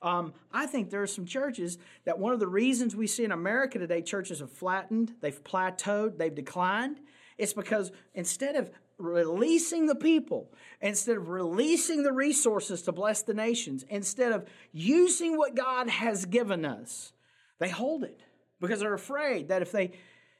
Um, 0.00 0.32
I 0.52 0.66
think 0.66 0.90
there 0.90 1.02
are 1.02 1.08
some 1.08 1.26
churches 1.26 1.78
that 2.04 2.20
one 2.20 2.32
of 2.32 2.38
the 2.38 2.46
reasons 2.46 2.94
we 2.94 3.08
see 3.08 3.24
in 3.24 3.32
America 3.32 3.80
today 3.80 4.00
churches 4.00 4.38
have 4.38 4.52
flattened, 4.52 5.14
they've 5.20 5.42
plateaued, 5.42 6.18
they've 6.18 6.34
declined. 6.34 7.00
It's 7.36 7.52
because 7.52 7.90
instead 8.14 8.54
of 8.54 8.70
releasing 8.98 9.86
the 9.86 9.94
people, 9.94 10.52
instead 10.80 11.16
of 11.16 11.28
releasing 11.28 12.02
the 12.02 12.12
resources 12.12 12.82
to 12.82 12.92
bless 12.92 13.22
the 13.22 13.34
nations, 13.34 13.84
instead 13.88 14.32
of 14.32 14.46
using 14.72 15.36
what 15.36 15.54
God 15.54 15.88
has 15.88 16.26
given 16.26 16.64
us, 16.64 17.12
they 17.58 17.68
hold 17.68 18.04
it 18.04 18.20
because 18.60 18.80
they're 18.80 18.94
afraid 18.94 19.48
that 19.48 19.62
if 19.62 19.72
they 19.72 19.92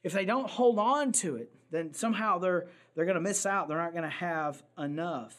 if 0.05 0.13
they 0.13 0.25
don't 0.25 0.49
hold 0.49 0.79
on 0.79 1.13
to 1.13 1.37
it, 1.37 1.51
then 1.71 1.93
somehow 1.95 2.39
they're 2.39 2.69
they're 2.95 3.05
going 3.05 3.17
to 3.17 3.21
miss 3.21 3.47
out. 3.47 3.69
They're 3.69 3.79
not 3.79 3.93
going 3.93 4.05
to 4.05 4.11
have 4.11 4.63
enough. 4.77 5.37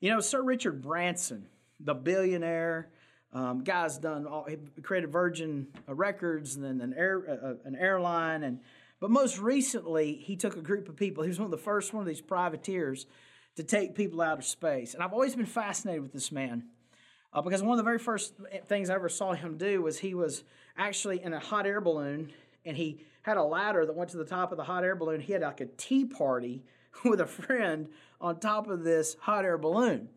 You 0.00 0.10
know, 0.10 0.20
Sir 0.20 0.42
Richard 0.42 0.82
Branson, 0.82 1.46
the 1.80 1.94
billionaire, 1.94 2.90
um, 3.32 3.62
guy's 3.64 3.98
done 3.98 4.26
all, 4.26 4.44
he 4.44 4.56
created 4.82 5.10
Virgin 5.10 5.68
Records 5.86 6.56
and 6.56 6.64
then 6.64 6.80
an 6.80 6.94
air 6.96 7.22
uh, 7.28 7.46
uh 7.46 7.54
an 7.64 7.76
airline 7.76 8.42
and 8.42 8.60
but 9.00 9.10
most 9.10 9.38
recently, 9.38 10.14
he 10.14 10.36
took 10.36 10.56
a 10.56 10.62
group 10.62 10.88
of 10.88 10.96
people. 10.96 11.22
He 11.22 11.28
was 11.28 11.38
one 11.38 11.46
of 11.46 11.50
the 11.50 11.58
first 11.58 11.92
one 11.92 12.00
of 12.00 12.06
these 12.06 12.20
privateers 12.20 13.06
to 13.56 13.62
take 13.62 13.94
people 13.94 14.20
out 14.20 14.38
of 14.38 14.44
space. 14.44 14.94
And 14.94 15.02
I've 15.02 15.12
always 15.12 15.34
been 15.34 15.46
fascinated 15.46 16.02
with 16.02 16.12
this 16.12 16.30
man 16.30 16.64
uh, 17.32 17.42
because 17.42 17.62
one 17.62 17.72
of 17.72 17.78
the 17.78 17.84
very 17.84 17.98
first 17.98 18.34
things 18.66 18.90
I 18.90 18.94
ever 18.94 19.08
saw 19.08 19.32
him 19.32 19.56
do 19.56 19.82
was 19.82 19.98
he 19.98 20.14
was 20.14 20.44
actually 20.76 21.22
in 21.22 21.32
a 21.32 21.38
hot 21.38 21.66
air 21.66 21.80
balloon 21.80 22.32
and 22.64 22.76
he 22.76 23.00
had 23.22 23.36
a 23.36 23.42
ladder 23.42 23.84
that 23.84 23.94
went 23.94 24.10
to 24.10 24.16
the 24.16 24.24
top 24.24 24.52
of 24.52 24.56
the 24.56 24.64
hot 24.64 24.84
air 24.84 24.96
balloon. 24.96 25.20
He 25.20 25.32
had 25.32 25.42
like 25.42 25.60
a 25.60 25.66
tea 25.66 26.04
party 26.04 26.62
with 27.04 27.20
a 27.20 27.26
friend 27.26 27.88
on 28.20 28.40
top 28.40 28.68
of 28.68 28.84
this 28.84 29.16
hot 29.20 29.44
air 29.44 29.58
balloon. 29.58 30.08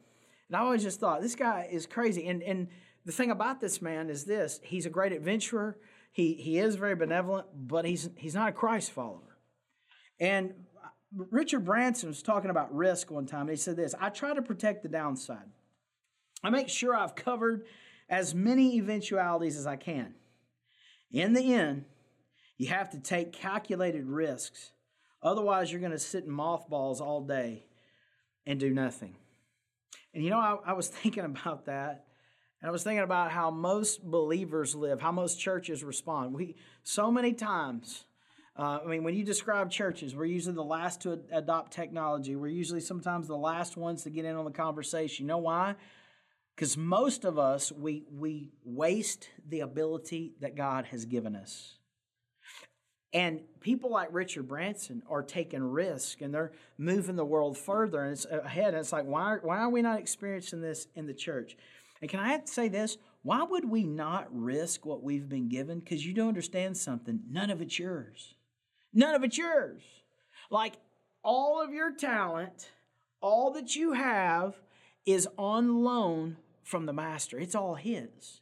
And 0.47 0.55
I 0.55 0.59
always 0.59 0.83
just 0.83 0.99
thought, 0.99 1.21
this 1.21 1.35
guy 1.35 1.67
is 1.69 1.85
crazy. 1.85 2.27
And, 2.27 2.41
and 2.41 2.67
the 3.05 3.11
thing 3.11 3.31
about 3.31 3.59
this 3.59 3.81
man 3.81 4.09
is 4.09 4.25
this 4.25 4.59
he's 4.63 4.85
a 4.85 4.89
great 4.89 5.11
adventurer. 5.11 5.77
He, 6.11 6.33
he 6.33 6.57
is 6.57 6.75
very 6.75 6.95
benevolent, 6.95 7.47
but 7.53 7.85
he's, 7.85 8.09
he's 8.17 8.35
not 8.35 8.49
a 8.49 8.51
Christ 8.51 8.91
follower. 8.91 9.37
And 10.19 10.53
Richard 11.15 11.65
Branson 11.65 12.09
was 12.09 12.21
talking 12.21 12.49
about 12.49 12.73
risk 12.73 13.09
one 13.09 13.25
time. 13.25 13.41
And 13.41 13.51
he 13.51 13.55
said 13.55 13.75
this 13.75 13.95
I 13.99 14.09
try 14.09 14.33
to 14.33 14.41
protect 14.41 14.83
the 14.83 14.89
downside. 14.89 15.49
I 16.43 16.49
make 16.49 16.69
sure 16.69 16.95
I've 16.95 17.15
covered 17.15 17.65
as 18.09 18.33
many 18.33 18.77
eventualities 18.77 19.57
as 19.57 19.67
I 19.67 19.75
can. 19.75 20.15
In 21.11 21.33
the 21.33 21.53
end, 21.53 21.85
you 22.57 22.67
have 22.67 22.89
to 22.91 22.99
take 22.99 23.33
calculated 23.33 24.05
risks. 24.05 24.71
Otherwise, 25.21 25.71
you're 25.71 25.81
going 25.81 25.91
to 25.91 25.99
sit 25.99 26.23
in 26.23 26.31
mothballs 26.31 27.01
all 27.01 27.21
day 27.21 27.65
and 28.45 28.59
do 28.59 28.69
nothing. 28.69 29.15
And 30.13 30.23
you 30.23 30.29
know, 30.29 30.37
I, 30.37 30.57
I 30.65 30.73
was 30.73 30.87
thinking 30.89 31.25
about 31.25 31.65
that 31.65 32.05
and 32.61 32.67
I 32.67 32.71
was 32.71 32.83
thinking 32.83 33.03
about 33.03 33.31
how 33.31 33.51
most 33.51 34.03
believers 34.03 34.75
live, 34.75 34.99
how 34.99 35.11
most 35.11 35.39
churches 35.39 35.83
respond. 35.83 36.33
We 36.33 36.55
so 36.83 37.09
many 37.11 37.33
times, 37.33 38.03
uh, 38.57 38.79
I 38.83 38.87
mean, 38.87 39.03
when 39.03 39.15
you 39.15 39.23
describe 39.23 39.71
churches, 39.71 40.15
we're 40.15 40.25
usually 40.25 40.55
the 40.55 40.63
last 40.63 41.01
to 41.01 41.21
adopt 41.31 41.71
technology. 41.71 42.35
We're 42.35 42.47
usually 42.47 42.81
sometimes 42.81 43.27
the 43.27 43.37
last 43.37 43.77
ones 43.77 44.03
to 44.03 44.09
get 44.09 44.25
in 44.25 44.35
on 44.35 44.43
the 44.43 44.51
conversation. 44.51 45.23
You 45.23 45.27
know 45.27 45.37
why? 45.37 45.75
Because 46.55 46.75
most 46.75 47.23
of 47.23 47.39
us 47.39 47.71
we 47.71 48.03
we 48.11 48.51
waste 48.65 49.29
the 49.47 49.61
ability 49.61 50.33
that 50.41 50.55
God 50.55 50.85
has 50.87 51.05
given 51.05 51.35
us. 51.35 51.75
And 53.11 53.41
people 53.59 53.89
like 53.89 54.09
Richard 54.11 54.47
Branson 54.47 55.01
are 55.09 55.23
taking 55.23 55.63
risk 55.63 56.21
and 56.21 56.31
they're 56.31 56.51
moving 56.77 57.15
the 57.15 57.25
world 57.25 57.57
further 57.57 58.03
and 58.03 58.11
it's 58.11 58.25
ahead. 58.25 58.75
And 58.75 58.77
it's 58.77 58.91
like, 58.93 59.05
why, 59.05 59.37
why 59.41 59.59
are 59.59 59.69
we 59.69 59.81
not 59.81 59.99
experiencing 59.99 60.61
this 60.61 60.87
in 60.93 61.07
the 61.07 61.13
church? 61.13 61.57
And 62.01 62.09
can 62.09 62.19
I 62.19 62.41
say 62.45 62.67
this? 62.67 62.97
Why 63.21 63.43
would 63.43 63.69
we 63.69 63.83
not 63.83 64.27
risk 64.31 64.85
what 64.85 65.03
we've 65.03 65.27
been 65.27 65.49
given? 65.49 65.79
Because 65.79 66.05
you 66.05 66.13
don't 66.13 66.29
understand 66.29 66.77
something. 66.77 67.21
None 67.29 67.49
of 67.49 67.61
it's 67.61 67.77
yours. 67.77 68.35
None 68.93 69.15
of 69.15 69.23
it's 69.23 69.37
yours. 69.37 69.81
Like 70.49 70.75
all 71.23 71.61
of 71.61 71.73
your 71.73 71.95
talent, 71.95 72.71
all 73.21 73.51
that 73.53 73.75
you 73.75 73.93
have 73.93 74.55
is 75.05 75.27
on 75.37 75.83
loan 75.83 76.37
from 76.63 76.85
the 76.85 76.93
master. 76.93 77.37
It's 77.37 77.55
all 77.55 77.75
his. 77.75 78.41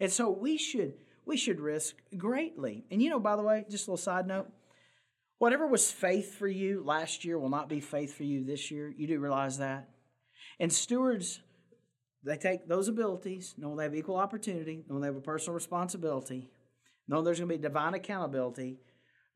And 0.00 0.10
so 0.10 0.30
we 0.30 0.56
should 0.56 0.94
we 1.26 1.36
should 1.36 1.60
risk 1.60 1.96
greatly. 2.16 2.84
And 2.90 3.02
you 3.02 3.10
know, 3.10 3.20
by 3.20 3.36
the 3.36 3.42
way, 3.42 3.64
just 3.70 3.86
a 3.86 3.90
little 3.90 4.02
side 4.02 4.26
note, 4.26 4.50
whatever 5.38 5.66
was 5.66 5.90
faith 5.90 6.34
for 6.34 6.48
you 6.48 6.82
last 6.84 7.24
year 7.24 7.38
will 7.38 7.48
not 7.48 7.68
be 7.68 7.80
faith 7.80 8.14
for 8.14 8.24
you 8.24 8.44
this 8.44 8.70
year. 8.70 8.92
You 8.96 9.06
do 9.06 9.18
realize 9.18 9.58
that? 9.58 9.88
And 10.60 10.72
stewards, 10.72 11.40
they 12.24 12.36
take 12.36 12.66
those 12.66 12.88
abilities, 12.88 13.54
know 13.58 13.76
they 13.76 13.84
have 13.84 13.94
equal 13.94 14.16
opportunity, 14.16 14.84
know 14.88 14.98
they 14.98 15.06
have 15.06 15.16
a 15.16 15.20
personal 15.20 15.54
responsibility, 15.54 16.48
know 17.06 17.22
there's 17.22 17.38
going 17.38 17.50
to 17.50 17.56
be 17.56 17.62
divine 17.62 17.94
accountability. 17.94 18.78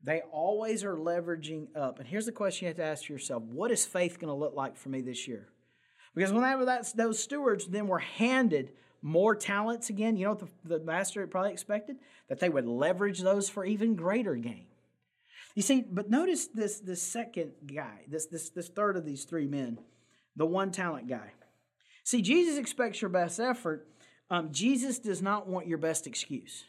They 0.01 0.21
always 0.31 0.83
are 0.83 0.95
leveraging 0.95 1.75
up. 1.75 1.99
And 1.99 2.07
here's 2.07 2.25
the 2.25 2.31
question 2.31 2.65
you 2.65 2.69
have 2.69 2.77
to 2.77 2.83
ask 2.83 3.09
yourself 3.09 3.43
What 3.43 3.69
is 3.71 3.85
faith 3.85 4.19
going 4.19 4.29
to 4.29 4.33
look 4.33 4.55
like 4.55 4.77
for 4.77 4.89
me 4.89 5.01
this 5.01 5.27
year? 5.27 5.49
Because 6.15 6.33
whenever 6.33 6.65
that's, 6.65 6.93
those 6.93 7.21
stewards 7.21 7.67
then 7.67 7.87
were 7.87 7.99
handed 7.99 8.71
more 9.01 9.35
talents 9.35 9.89
again, 9.89 10.17
you 10.17 10.25
know 10.25 10.31
what 10.31 10.39
the, 10.39 10.79
the 10.79 10.83
master 10.83 11.25
probably 11.27 11.51
expected? 11.51 11.97
That 12.27 12.39
they 12.39 12.49
would 12.49 12.65
leverage 12.65 13.19
those 13.19 13.49
for 13.49 13.65
even 13.65 13.95
greater 13.95 14.35
gain. 14.35 14.65
You 15.55 15.61
see, 15.61 15.81
but 15.81 16.09
notice 16.09 16.47
this, 16.47 16.79
this 16.79 17.01
second 17.01 17.51
guy, 17.73 18.01
this, 18.07 18.25
this, 18.27 18.49
this 18.49 18.69
third 18.69 18.97
of 18.97 19.05
these 19.05 19.25
three 19.25 19.47
men, 19.47 19.79
the 20.35 20.45
one 20.45 20.71
talent 20.71 21.07
guy. 21.07 21.33
See, 22.09 22.23
Jesus 22.23 22.57
expects 22.57 23.03
your 23.03 23.09
best 23.09 23.39
effort. 23.39 23.87
Um, 24.31 24.51
Jesus 24.51 24.97
does 24.97 25.21
not 25.21 25.47
want 25.47 25.67
your 25.67 25.77
best 25.77 26.07
excuse. 26.07 26.65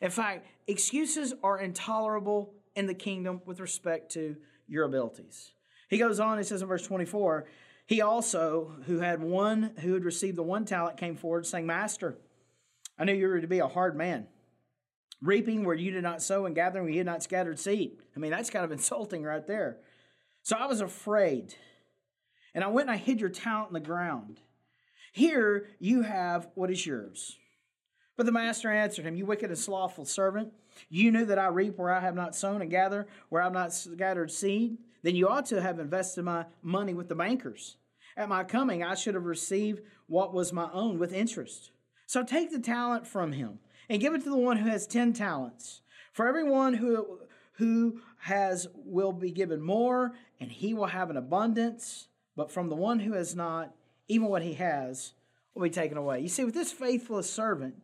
In 0.00 0.10
fact, 0.10 0.46
excuses 0.66 1.34
are 1.42 1.60
intolerable 1.60 2.54
in 2.74 2.86
the 2.86 2.94
kingdom 2.94 3.42
with 3.44 3.60
respect 3.60 4.12
to 4.12 4.36
your 4.66 4.86
abilities. 4.86 5.52
He 5.90 5.98
goes 5.98 6.18
on, 6.18 6.38
he 6.38 6.44
says 6.44 6.62
in 6.62 6.68
verse 6.68 6.86
24, 6.86 7.46
he 7.88 8.00
also, 8.00 8.72
who 8.86 9.00
had 9.00 9.22
one, 9.22 9.72
who 9.80 9.92
had 9.92 10.02
received 10.02 10.38
the 10.38 10.42
one 10.42 10.64
talent, 10.64 10.96
came 10.96 11.14
forward 11.14 11.44
saying, 11.44 11.66
Master, 11.66 12.16
I 12.98 13.04
knew 13.04 13.12
you 13.12 13.28
were 13.28 13.42
to 13.42 13.46
be 13.46 13.58
a 13.58 13.68
hard 13.68 13.94
man, 13.94 14.28
reaping 15.20 15.66
where 15.66 15.76
you 15.76 15.90
did 15.90 16.04
not 16.04 16.22
sow 16.22 16.46
and 16.46 16.54
gathering 16.54 16.84
where 16.84 16.92
you 16.92 17.00
had 17.00 17.06
not 17.06 17.22
scattered 17.22 17.58
seed. 17.58 17.98
I 18.16 18.18
mean, 18.18 18.30
that's 18.30 18.48
kind 18.48 18.64
of 18.64 18.72
insulting 18.78 19.24
right 19.24 19.46
there. 19.46 19.76
So 20.42 20.56
I 20.56 20.64
was 20.64 20.80
afraid, 20.80 21.54
and 22.54 22.64
I 22.64 22.68
went 22.68 22.88
and 22.88 22.94
I 22.94 22.96
hid 22.96 23.20
your 23.20 23.28
talent 23.28 23.68
in 23.68 23.74
the 23.74 23.80
ground. 23.80 24.40
Here 25.12 25.66
you 25.78 26.02
have 26.02 26.48
what 26.54 26.70
is 26.70 26.86
yours. 26.86 27.36
But 28.16 28.26
the 28.26 28.32
master 28.32 28.70
answered 28.70 29.06
him, 29.06 29.16
You 29.16 29.26
wicked 29.26 29.50
and 29.50 29.58
slothful 29.58 30.04
servant, 30.04 30.52
you 30.88 31.10
knew 31.10 31.24
that 31.24 31.38
I 31.38 31.48
reap 31.48 31.78
where 31.78 31.90
I 31.90 32.00
have 32.00 32.14
not 32.14 32.36
sown 32.36 32.62
and 32.62 32.70
gather 32.70 33.06
where 33.28 33.42
I 33.42 33.46
have 33.46 33.52
not 33.52 33.72
scattered 33.72 34.30
seed. 34.30 34.78
Then 35.02 35.16
you 35.16 35.28
ought 35.28 35.46
to 35.46 35.62
have 35.62 35.78
invested 35.78 36.24
my 36.24 36.44
money 36.62 36.94
with 36.94 37.08
the 37.08 37.14
bankers 37.14 37.76
at 38.16 38.28
my 38.28 38.44
coming, 38.44 38.82
I 38.82 38.94
should 38.94 39.14
have 39.14 39.24
received 39.24 39.82
what 40.06 40.34
was 40.34 40.52
my 40.52 40.68
own 40.72 40.98
with 40.98 41.12
interest. 41.12 41.70
So 42.06 42.22
take 42.22 42.50
the 42.50 42.58
talent 42.58 43.06
from 43.06 43.32
him 43.32 43.58
and 43.88 44.00
give 44.00 44.14
it 44.14 44.24
to 44.24 44.30
the 44.30 44.36
one 44.36 44.58
who 44.58 44.68
has 44.68 44.86
10 44.86 45.12
talents. 45.12 45.80
For 46.12 46.26
everyone 46.28 46.74
who, 46.74 47.20
who 47.52 48.00
has 48.18 48.66
will 48.74 49.12
be 49.12 49.30
given 49.30 49.62
more, 49.62 50.12
and 50.40 50.50
he 50.50 50.74
will 50.74 50.86
have 50.86 51.10
an 51.10 51.16
abundance. 51.16 52.08
But 52.36 52.50
from 52.50 52.68
the 52.68 52.76
one 52.76 53.00
who 53.00 53.12
has 53.12 53.34
not, 53.34 53.74
even 54.10 54.28
what 54.28 54.42
he 54.42 54.54
has 54.54 55.12
will 55.54 55.62
be 55.62 55.70
taken 55.70 55.96
away. 55.96 56.20
You 56.20 56.28
see, 56.28 56.44
with 56.44 56.54
this 56.54 56.72
faithless 56.72 57.30
servant, 57.30 57.74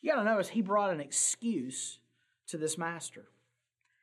you 0.00 0.12
got 0.12 0.18
to 0.18 0.24
notice 0.24 0.48
he 0.48 0.62
brought 0.62 0.92
an 0.92 1.00
excuse 1.00 1.98
to 2.48 2.56
this 2.56 2.78
master. 2.78 3.26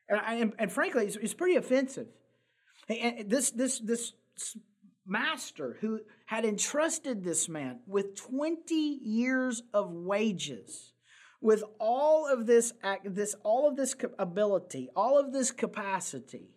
And, 0.10 0.20
and, 0.26 0.54
and 0.60 0.72
frankly, 0.72 1.06
it's, 1.06 1.16
it's, 1.16 1.34
pretty 1.34 1.56
offensive. 1.56 2.08
And 2.90 3.30
this, 3.30 3.52
this, 3.52 3.80
this 3.80 4.14
master 5.08 5.78
who 5.80 6.02
had 6.26 6.44
entrusted 6.44 7.24
this 7.24 7.48
man 7.48 7.80
with 7.88 8.16
20 8.16 8.76
years 8.76 9.64
of 9.74 9.92
wages 9.92 10.92
with 11.42 11.64
all 11.78 12.28
of 12.32 12.46
this 12.46 12.74
this 13.04 13.36
all 13.44 13.68
of 13.68 13.76
this 13.76 13.96
ability 14.18 14.90
all 14.96 15.20
of 15.20 15.34
this 15.34 15.52
capacity 15.52 16.48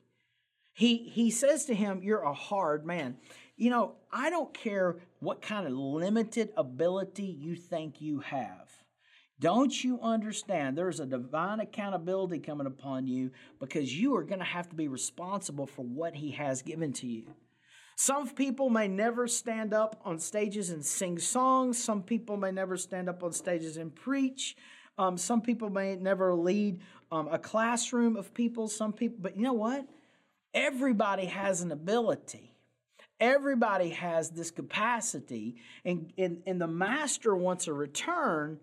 he 0.73 1.09
he 1.09 1.29
says 1.29 1.65
to 1.65 1.75
him 1.75 2.01
you're 2.05 2.23
a 2.23 2.33
hard 2.33 2.87
man 2.87 3.17
you 3.57 3.71
know 3.71 3.95
i 4.13 4.31
don't 4.31 4.53
care 4.55 4.97
what 5.21 5.43
kind 5.43 5.67
of 5.67 5.73
limited 5.73 6.51
ability 6.57 7.25
you 7.25 7.57
think 7.57 8.01
you 8.01 8.21
have 8.21 8.71
don't 9.39 9.85
you 9.85 10.01
understand 10.01 10.77
there's 10.77 11.01
a 11.01 11.07
divine 11.07 11.61
accountability 11.61 12.39
coming 12.39 12.67
upon 12.67 13.07
you 13.07 13.31
because 13.61 13.95
you 13.95 14.17
are 14.17 14.25
going 14.25 14.39
to 14.39 14.45
have 14.45 14.69
to 14.69 14.77
be 14.77 14.89
responsible 14.89 15.67
for 15.67 15.83
what 15.83 16.15
he 16.15 16.31
has 16.31 16.63
given 16.63 16.93
to 16.93 17.07
you 17.07 17.25
some 17.99 18.29
people 18.29 18.69
may 18.69 18.89
never 18.89 19.27
stand 19.27 19.73
up 19.73 19.99
on 20.05 20.19
stages 20.19 20.69
and 20.69 20.85
sing 20.85 21.19
songs. 21.19 21.83
Some 21.83 22.03
people 22.03 22.37
may 22.37 22.53
never 22.53 22.77
stand 22.77 23.09
up 23.09 23.23
on 23.25 23.33
stages 23.33 23.79
and 23.79 23.95
preach. 23.95 24.55
Um, 24.99 25.17
some 25.17 25.41
people 25.41 25.71
may 25.71 25.97
never 25.97 26.35
lead 26.35 26.83
um, 27.11 27.27
a 27.29 27.39
classroom 27.39 28.17
of 28.17 28.35
people. 28.35 28.69
Some 28.69 28.93
people, 28.93 29.17
but 29.23 29.35
you 29.35 29.43
know 29.43 29.55
what? 29.55 29.87
Everybody 30.53 31.25
has 31.25 31.63
an 31.63 31.73
ability. 31.73 32.56
Everybody 33.19 33.91
has 33.91 34.31
this 34.31 34.51
capacity, 34.51 35.57
and, 35.85 36.13
and, 36.19 36.43
and 36.47 36.61
the 36.61 36.67
master 36.67 37.35
wants 37.35 37.67
a 37.67 37.73
return. 37.73 38.61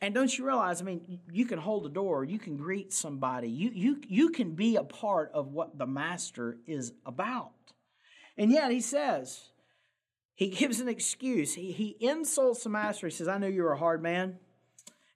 And 0.00 0.14
don't 0.14 0.36
you 0.36 0.46
realize? 0.46 0.80
I 0.80 0.84
mean, 0.84 1.20
you 1.30 1.44
can 1.44 1.58
hold 1.58 1.86
a 1.86 1.90
door, 1.90 2.24
you 2.24 2.38
can 2.38 2.56
greet 2.56 2.92
somebody, 2.92 3.48
you 3.48 3.70
you 3.72 4.00
you 4.08 4.30
can 4.30 4.52
be 4.54 4.76
a 4.76 4.82
part 4.82 5.30
of 5.32 5.52
what 5.52 5.78
the 5.78 5.86
master 5.86 6.56
is 6.66 6.92
about. 7.06 7.52
And 8.36 8.50
yet 8.50 8.72
he 8.72 8.80
says, 8.80 9.52
he 10.34 10.48
gives 10.58 10.80
an 10.80 10.88
excuse. 10.88 11.54
He, 11.54 11.72
he 11.72 11.96
insults 12.00 12.64
the 12.64 12.70
master. 12.70 13.06
He 13.06 13.12
says, 13.12 13.28
I 13.28 13.38
knew 13.38 13.48
you 13.48 13.62
were 13.62 13.72
a 13.72 13.78
hard 13.78 14.02
man. 14.02 14.38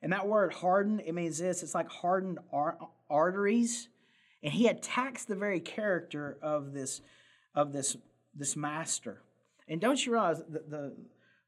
And 0.02 0.12
that 0.12 0.28
word 0.28 0.52
hardened, 0.52 1.02
it 1.04 1.14
means 1.14 1.38
this 1.38 1.62
it's 1.62 1.74
like 1.74 1.88
hardened 1.88 2.38
ar- 2.52 2.78
arteries. 3.10 3.88
And 4.42 4.52
he 4.52 4.68
attacks 4.68 5.24
the 5.24 5.34
very 5.34 5.60
character 5.60 6.38
of 6.42 6.72
this, 6.72 7.00
of 7.54 7.72
this, 7.72 7.96
this 8.36 8.56
master. 8.56 9.22
And 9.68 9.80
don't 9.80 10.04
you 10.04 10.12
realize 10.12 10.42
that 10.48 10.70
the, 10.70 10.94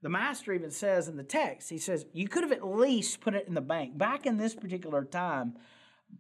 the 0.03 0.09
master 0.09 0.53
even 0.53 0.71
says 0.71 1.09
in 1.09 1.17
the 1.17 1.23
text, 1.23 1.71
he 1.71 1.79
says, 1.79 2.07
you 2.13 2.29
could 2.29 2.43
have 2.43 2.53
at 2.53 2.67
least 2.67 3.21
put 3.21 3.35
it 3.35 3.47
in 3.47 3.55
the 3.55 3.61
bank. 3.61 3.97
Back 3.97 4.27
in 4.27 4.37
this 4.37 4.55
particular 4.55 5.05
time, 5.05 5.55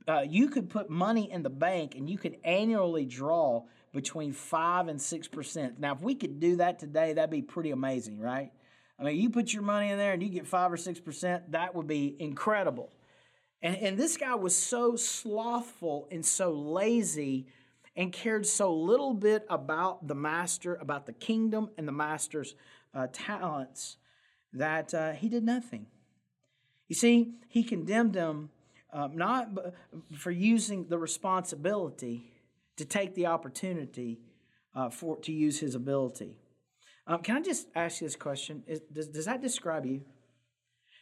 uh, 0.06 0.20
you 0.28 0.48
could 0.48 0.68
put 0.68 0.90
money 0.90 1.30
in 1.30 1.42
the 1.42 1.50
bank 1.50 1.94
and 1.94 2.08
you 2.08 2.18
could 2.18 2.36
annually 2.44 3.04
draw 3.04 3.64
between 3.92 4.32
5 4.32 4.88
and 4.88 5.00
6%. 5.00 5.78
Now, 5.78 5.94
if 5.94 6.02
we 6.02 6.14
could 6.14 6.40
do 6.40 6.56
that 6.56 6.78
today, 6.78 7.14
that'd 7.14 7.30
be 7.30 7.42
pretty 7.42 7.70
amazing, 7.70 8.20
right? 8.20 8.52
I 8.98 9.04
mean, 9.04 9.16
you 9.16 9.30
put 9.30 9.52
your 9.52 9.62
money 9.62 9.90
in 9.90 9.98
there 9.98 10.12
and 10.12 10.22
you 10.22 10.28
get 10.28 10.46
5 10.46 10.72
or 10.72 10.76
6%, 10.76 11.50
that 11.50 11.74
would 11.74 11.86
be 11.86 12.16
incredible. 12.18 12.90
And, 13.62 13.76
and 13.76 13.98
this 13.98 14.16
guy 14.16 14.34
was 14.34 14.54
so 14.54 14.96
slothful 14.96 16.08
and 16.10 16.24
so 16.24 16.52
lazy 16.52 17.46
and 17.98 18.12
cared 18.12 18.46
so 18.46 18.72
little 18.72 19.12
bit 19.12 19.44
about 19.50 20.08
the 20.08 20.14
master, 20.14 20.76
about 20.76 21.04
the 21.04 21.12
kingdom 21.12 21.68
and 21.76 21.86
the 21.86 21.92
master's 21.92 22.54
uh, 22.94 23.08
talents 23.12 23.98
that 24.54 24.94
uh, 24.94 25.12
he 25.12 25.28
did 25.28 25.44
nothing. 25.44 25.84
You 26.88 26.94
see, 26.94 27.34
he 27.48 27.62
condemned 27.62 28.14
them 28.14 28.48
uh, 28.90 29.08
not 29.12 29.50
for 30.16 30.30
using 30.30 30.86
the 30.88 30.96
responsibility, 30.96 32.32
to 32.78 32.84
take 32.84 33.14
the 33.14 33.26
opportunity 33.26 34.20
uh, 34.74 34.88
for 34.88 35.16
to 35.18 35.32
use 35.32 35.58
his 35.58 35.74
ability. 35.74 36.36
Um, 37.06 37.22
can 37.22 37.36
I 37.36 37.40
just 37.40 37.66
ask 37.74 38.00
you 38.00 38.06
this 38.06 38.16
question? 38.16 38.62
Is, 38.66 38.80
does, 38.92 39.08
does 39.08 39.24
that 39.26 39.42
describe 39.42 39.84
you? 39.84 40.02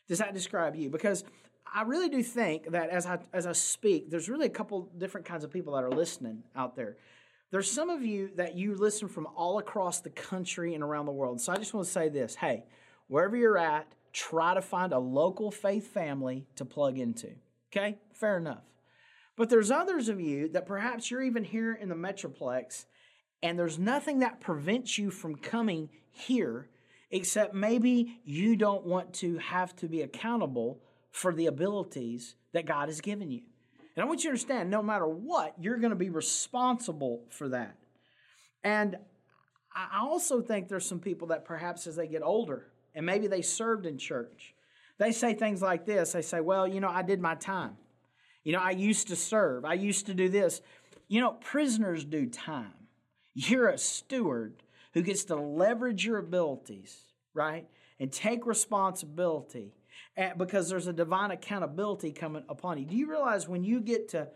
Does 0.08 0.18
that 0.18 0.32
describe 0.34 0.74
you? 0.74 0.88
Because 0.88 1.24
I 1.72 1.82
really 1.82 2.08
do 2.08 2.22
think 2.22 2.70
that 2.70 2.90
as 2.90 3.06
I 3.06 3.18
as 3.32 3.46
I 3.46 3.52
speak, 3.52 4.10
there's 4.10 4.28
really 4.28 4.46
a 4.46 4.50
couple 4.50 4.90
different 4.96 5.26
kinds 5.26 5.44
of 5.44 5.50
people 5.50 5.74
that 5.74 5.84
are 5.84 5.90
listening 5.90 6.42
out 6.54 6.76
there. 6.76 6.96
There's 7.50 7.70
some 7.70 7.90
of 7.90 8.02
you 8.02 8.30
that 8.36 8.56
you 8.56 8.74
listen 8.74 9.08
from 9.08 9.28
all 9.36 9.58
across 9.58 10.00
the 10.00 10.10
country 10.10 10.74
and 10.74 10.82
around 10.82 11.06
the 11.06 11.12
world. 11.12 11.40
So 11.40 11.52
I 11.52 11.56
just 11.56 11.74
want 11.74 11.86
to 11.86 11.92
say 11.92 12.08
this: 12.08 12.34
Hey, 12.34 12.64
wherever 13.08 13.36
you're 13.36 13.58
at, 13.58 13.86
try 14.12 14.54
to 14.54 14.62
find 14.62 14.92
a 14.92 14.98
local 14.98 15.50
faith 15.50 15.88
family 15.88 16.46
to 16.56 16.64
plug 16.64 16.98
into. 16.98 17.30
Okay, 17.70 17.98
fair 18.12 18.38
enough. 18.38 18.64
But 19.36 19.50
there's 19.50 19.70
others 19.70 20.08
of 20.08 20.20
you 20.20 20.48
that 20.48 20.66
perhaps 20.66 21.10
you're 21.10 21.22
even 21.22 21.44
here 21.44 21.74
in 21.74 21.90
the 21.90 21.94
Metroplex 21.94 22.86
and 23.42 23.58
there's 23.58 23.78
nothing 23.78 24.20
that 24.20 24.40
prevents 24.40 24.96
you 24.96 25.10
from 25.10 25.36
coming 25.36 25.90
here 26.10 26.68
except 27.10 27.54
maybe 27.54 28.20
you 28.24 28.56
don't 28.56 28.84
want 28.84 29.12
to 29.12 29.38
have 29.38 29.76
to 29.76 29.88
be 29.88 30.02
accountable 30.02 30.80
for 31.16 31.32
the 31.32 31.46
abilities 31.46 32.34
that 32.52 32.66
God 32.66 32.88
has 32.88 33.00
given 33.00 33.30
you. 33.30 33.40
And 33.96 34.04
I 34.04 34.06
want 34.06 34.20
you 34.20 34.24
to 34.24 34.28
understand 34.32 34.68
no 34.68 34.82
matter 34.82 35.08
what, 35.08 35.54
you're 35.58 35.78
going 35.78 35.90
to 35.90 35.96
be 35.96 36.10
responsible 36.10 37.22
for 37.30 37.48
that. 37.48 37.74
And 38.62 38.98
I 39.74 40.00
also 40.02 40.42
think 40.42 40.68
there's 40.68 40.84
some 40.84 41.00
people 41.00 41.28
that 41.28 41.46
perhaps 41.46 41.86
as 41.86 41.96
they 41.96 42.06
get 42.06 42.22
older 42.22 42.66
and 42.94 43.06
maybe 43.06 43.28
they 43.28 43.40
served 43.40 43.86
in 43.86 43.96
church, 43.96 44.54
they 44.98 45.10
say 45.10 45.32
things 45.32 45.62
like 45.62 45.86
this. 45.86 46.12
They 46.12 46.20
say, 46.20 46.42
Well, 46.42 46.68
you 46.68 46.80
know, 46.80 46.90
I 46.90 47.00
did 47.00 47.22
my 47.22 47.34
time. 47.34 47.78
You 48.44 48.52
know, 48.52 48.60
I 48.60 48.72
used 48.72 49.08
to 49.08 49.16
serve, 49.16 49.64
I 49.64 49.74
used 49.74 50.04
to 50.06 50.14
do 50.14 50.28
this. 50.28 50.60
You 51.08 51.22
know, 51.22 51.32
prisoners 51.32 52.04
do 52.04 52.26
time. 52.26 52.74
You're 53.32 53.68
a 53.68 53.78
steward 53.78 54.62
who 54.92 55.00
gets 55.00 55.24
to 55.24 55.36
leverage 55.36 56.04
your 56.04 56.18
abilities, 56.18 57.04
right? 57.32 57.66
And 57.98 58.12
take 58.12 58.44
responsibility 58.44 59.72
because 60.38 60.68
there's 60.68 60.86
a 60.86 60.92
divine 60.92 61.30
accountability 61.30 62.12
coming 62.12 62.44
upon 62.48 62.78
you. 62.78 62.86
Do 62.86 62.96
you 62.96 63.08
realize 63.08 63.48
when 63.48 63.64
you 63.64 63.80
get 63.80 64.08
to 64.10 64.28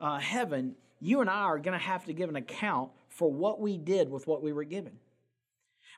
uh, 0.00 0.18
heaven, 0.18 0.74
you 1.00 1.20
and 1.20 1.30
I 1.30 1.44
are 1.44 1.58
going 1.58 1.78
to 1.78 1.84
have 1.84 2.04
to 2.06 2.12
give 2.12 2.28
an 2.28 2.36
account 2.36 2.90
for 3.08 3.30
what 3.30 3.60
we 3.60 3.78
did 3.78 4.10
with 4.10 4.26
what 4.26 4.42
we 4.42 4.52
were 4.52 4.64
given? 4.64 4.92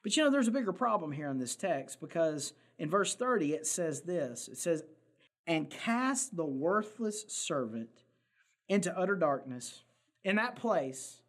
But 0.02 0.16
you 0.16 0.24
know, 0.24 0.30
there's 0.30 0.48
a 0.48 0.52
bigger 0.52 0.72
problem 0.72 1.12
here 1.12 1.28
in 1.30 1.38
this 1.38 1.56
text 1.56 2.00
because 2.00 2.52
in 2.78 2.90
verse 2.90 3.14
30 3.14 3.54
it 3.54 3.66
says 3.66 4.02
this 4.02 4.48
it 4.48 4.58
says, 4.58 4.82
And 5.46 5.70
cast 5.70 6.36
the 6.36 6.44
worthless 6.44 7.24
servant 7.28 7.90
into 8.68 8.96
utter 8.96 9.16
darkness. 9.16 9.82
In 10.22 10.36
that 10.36 10.56
place, 10.56 11.20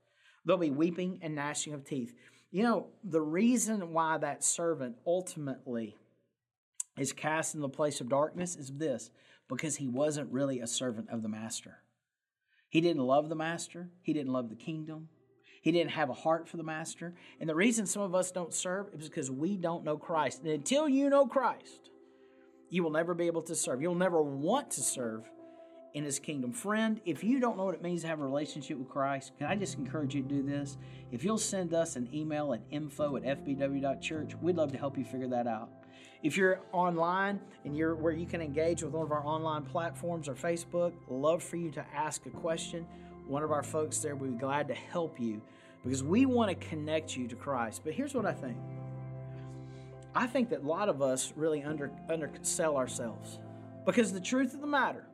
there'll 0.45 0.59
be 0.59 0.69
weeping 0.69 1.19
and 1.21 1.35
gnashing 1.35 1.73
of 1.73 1.85
teeth. 1.85 2.13
You 2.51 2.63
know, 2.63 2.87
the 3.03 3.21
reason 3.21 3.93
why 3.93 4.17
that 4.17 4.43
servant 4.43 4.97
ultimately 5.07 5.95
is 6.97 7.13
cast 7.13 7.55
in 7.55 7.61
the 7.61 7.69
place 7.69 8.01
of 8.01 8.09
darkness 8.09 8.55
is 8.55 8.71
this 8.71 9.11
because 9.47 9.77
he 9.77 9.87
wasn't 9.87 10.31
really 10.31 10.59
a 10.59 10.67
servant 10.67 11.09
of 11.09 11.21
the 11.21 11.29
master. 11.29 11.79
He 12.69 12.81
didn't 12.81 13.03
love 13.03 13.29
the 13.29 13.35
master, 13.35 13.89
he 14.01 14.13
didn't 14.13 14.31
love 14.31 14.49
the 14.49 14.55
kingdom, 14.55 15.09
he 15.61 15.71
didn't 15.71 15.91
have 15.91 16.09
a 16.09 16.13
heart 16.13 16.47
for 16.47 16.57
the 16.57 16.63
master. 16.63 17.13
And 17.39 17.49
the 17.49 17.55
reason 17.55 17.85
some 17.85 18.01
of 18.01 18.15
us 18.15 18.31
don't 18.31 18.53
serve 18.53 18.87
is 18.97 19.09
because 19.09 19.29
we 19.29 19.57
don't 19.57 19.83
know 19.83 19.97
Christ. 19.97 20.41
And 20.41 20.51
until 20.51 20.89
you 20.89 21.09
know 21.09 21.27
Christ, 21.27 21.89
you 22.69 22.83
will 22.83 22.91
never 22.91 23.13
be 23.13 23.27
able 23.27 23.43
to 23.43 23.55
serve. 23.55 23.81
You'll 23.81 23.95
never 23.95 24.21
want 24.21 24.71
to 24.71 24.81
serve 24.81 25.29
in 25.93 26.03
his 26.03 26.19
kingdom. 26.19 26.53
Friend, 26.53 26.99
if 27.05 27.23
you 27.23 27.39
don't 27.39 27.57
know 27.57 27.65
what 27.65 27.75
it 27.75 27.81
means 27.81 28.01
to 28.01 28.07
have 28.07 28.21
a 28.21 28.23
relationship 28.23 28.77
with 28.77 28.89
Christ, 28.89 29.33
can 29.37 29.47
I 29.47 29.55
just 29.55 29.77
encourage 29.77 30.15
you 30.15 30.23
to 30.23 30.27
do 30.27 30.41
this? 30.41 30.77
If 31.11 31.23
you'll 31.23 31.37
send 31.37 31.73
us 31.73 31.95
an 31.95 32.09
email 32.13 32.53
at 32.53 32.61
info 32.71 33.17
at 33.17 33.23
fbw.church, 33.23 34.35
we'd 34.41 34.55
love 34.55 34.71
to 34.71 34.77
help 34.77 34.97
you 34.97 35.03
figure 35.03 35.27
that 35.27 35.47
out. 35.47 35.69
If 36.23 36.37
you're 36.37 36.59
online 36.71 37.39
and 37.65 37.75
you're 37.75 37.95
where 37.95 38.13
you 38.13 38.27
can 38.27 38.41
engage 38.41 38.83
with 38.83 38.93
one 38.93 39.03
of 39.03 39.11
our 39.11 39.25
online 39.25 39.63
platforms 39.63 40.27
or 40.27 40.35
Facebook, 40.35 40.93
love 41.09 41.41
for 41.41 41.57
you 41.57 41.71
to 41.71 41.85
ask 41.95 42.25
a 42.27 42.29
question. 42.29 42.85
One 43.27 43.43
of 43.43 43.51
our 43.51 43.63
folks 43.63 43.99
there 43.99 44.15
would 44.15 44.33
be 44.33 44.37
glad 44.37 44.67
to 44.67 44.75
help 44.75 45.19
you 45.19 45.41
because 45.83 46.03
we 46.03 46.27
want 46.27 46.49
to 46.49 46.67
connect 46.67 47.17
you 47.17 47.27
to 47.27 47.35
Christ. 47.35 47.81
But 47.83 47.93
here's 47.93 48.13
what 48.13 48.27
I 48.27 48.33
think. 48.33 48.57
I 50.13 50.27
think 50.27 50.49
that 50.49 50.61
a 50.61 50.67
lot 50.67 50.89
of 50.89 51.01
us 51.01 51.33
really 51.35 51.63
under 51.63 51.91
undersell 52.09 52.77
ourselves. 52.77 53.39
Because 53.83 54.13
the 54.13 54.19
truth 54.19 54.53
of 54.53 54.61
the 54.61 54.67
matter, 54.67 55.05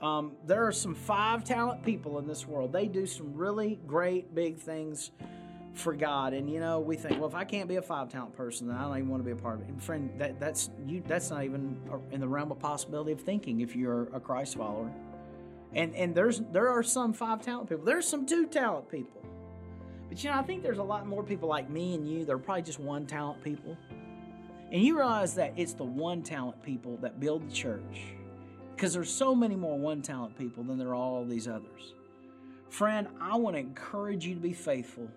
um, 0.00 0.32
there 0.46 0.64
are 0.64 0.72
some 0.72 0.94
five 0.94 1.42
talent 1.42 1.82
people 1.82 2.18
in 2.20 2.28
this 2.28 2.46
world. 2.46 2.72
They 2.72 2.86
do 2.86 3.06
some 3.06 3.34
really 3.34 3.80
great 3.88 4.36
big 4.36 4.56
things 4.56 5.10
for 5.78 5.94
God. 5.94 6.32
And 6.32 6.50
you 6.50 6.60
know, 6.60 6.80
we 6.80 6.96
think, 6.96 7.18
well, 7.18 7.28
if 7.28 7.34
I 7.34 7.44
can't 7.44 7.68
be 7.68 7.76
a 7.76 7.82
five 7.82 8.08
talent 8.10 8.36
person, 8.36 8.68
then 8.68 8.76
I 8.76 8.82
don't 8.82 8.96
even 8.96 9.08
want 9.08 9.20
to 9.20 9.24
be 9.24 9.32
a 9.32 9.36
part 9.36 9.56
of 9.56 9.62
it. 9.62 9.68
And 9.68 9.82
friend, 9.82 10.10
that, 10.18 10.40
that's 10.40 10.70
you. 10.86 11.02
That's 11.06 11.30
not 11.30 11.44
even 11.44 11.80
in 12.10 12.20
the 12.20 12.28
realm 12.28 12.50
of 12.50 12.58
possibility 12.58 13.12
of 13.12 13.20
thinking 13.20 13.60
if 13.60 13.74
you're 13.76 14.04
a 14.14 14.20
Christ 14.20 14.56
follower. 14.56 14.90
And 15.74 15.94
and 15.94 16.14
there's 16.14 16.40
there 16.52 16.68
are 16.68 16.82
some 16.82 17.12
five 17.12 17.42
talent 17.42 17.68
people. 17.68 17.84
There's 17.84 18.06
some 18.06 18.26
two 18.26 18.46
talent 18.46 18.90
people. 18.90 19.22
But 20.08 20.22
you 20.24 20.30
know, 20.30 20.36
I 20.36 20.42
think 20.42 20.62
there's 20.62 20.78
a 20.78 20.82
lot 20.82 21.06
more 21.06 21.22
people 21.22 21.48
like 21.48 21.68
me 21.68 21.94
and 21.94 22.08
you. 22.08 22.24
They're 22.24 22.38
probably 22.38 22.62
just 22.62 22.80
one 22.80 23.06
talent 23.06 23.42
people. 23.44 23.76
And 24.70 24.82
you 24.82 24.96
realize 24.96 25.34
that 25.34 25.54
it's 25.56 25.72
the 25.72 25.84
one 25.84 26.22
talent 26.22 26.62
people 26.62 26.98
that 26.98 27.20
build 27.20 27.48
the 27.48 27.52
church. 27.52 28.04
Because 28.74 28.92
there's 28.94 29.10
so 29.10 29.34
many 29.34 29.56
more 29.56 29.78
one 29.78 30.02
talent 30.02 30.38
people 30.38 30.62
than 30.62 30.78
there 30.78 30.88
are 30.88 30.94
all 30.94 31.24
these 31.24 31.48
others. 31.48 31.94
Friend, 32.68 33.08
I 33.20 33.36
want 33.36 33.56
to 33.56 33.60
encourage 33.60 34.24
you 34.24 34.34
to 34.34 34.40
be 34.40 34.52
faithful 34.52 35.08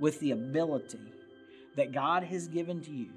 with 0.00 0.20
the 0.20 0.32
ability 0.32 0.98
that 1.76 1.92
God 1.92 2.24
has 2.24 2.48
given 2.48 2.80
to 2.82 2.90
you, 2.90 3.10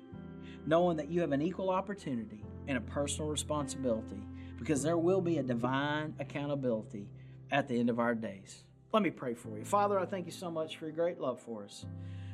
knowing 0.66 0.98
that 0.98 1.10
you 1.10 1.22
have 1.22 1.32
an 1.32 1.42
equal 1.42 1.70
opportunity 1.70 2.44
and 2.68 2.78
a 2.78 2.82
personal 2.82 3.30
responsibility 3.30 4.22
because 4.58 4.82
there 4.82 4.98
will 4.98 5.22
be 5.22 5.38
a 5.38 5.44
divine 5.44 6.16
accountability 6.20 7.08
at 7.52 7.68
the 7.68 7.80
end 7.80 7.90
of 7.90 8.00
our 8.00 8.16
days. 8.16 8.64
Let 8.94 9.04
me 9.04 9.10
pray 9.10 9.34
for 9.34 9.58
you. 9.58 9.66
Father, 9.66 10.00
I 10.00 10.06
thank 10.06 10.26
you 10.26 10.32
so 10.32 10.50
much 10.50 10.78
for 10.78 10.86
your 10.86 10.96
great 10.96 11.20
love 11.20 11.40
for 11.40 11.66
us. 11.66 11.86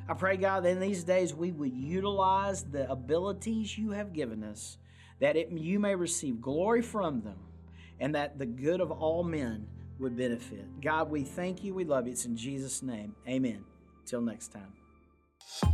I 0.08 0.14
pray, 0.14 0.36
God, 0.36 0.64
that 0.64 0.70
in 0.70 0.80
these 0.80 1.04
days 1.04 1.34
we 1.34 1.50
would 1.52 1.72
utilize 1.72 2.64
the 2.64 2.90
abilities 2.90 3.76
you 3.76 3.90
have 3.90 4.12
given 4.12 4.44
us, 4.44 4.78
that 5.20 5.36
it, 5.36 5.50
you 5.50 5.78
may 5.78 5.94
receive 5.94 6.40
glory 6.40 6.82
from 6.82 7.22
them, 7.22 7.38
and 8.00 8.14
that 8.14 8.38
the 8.38 8.46
good 8.46 8.80
of 8.80 8.90
all 8.90 9.22
men 9.22 9.66
would 9.98 10.16
benefit. 10.16 10.80
God, 10.80 11.10
we 11.10 11.22
thank 11.22 11.64
you. 11.64 11.74
We 11.74 11.84
love 11.84 12.06
you. 12.06 12.12
It's 12.12 12.26
in 12.26 12.36
Jesus' 12.36 12.82
name. 12.82 13.14
Amen. 13.28 13.64
Till 14.06 14.20
next 14.20 14.48
time. 14.52 15.73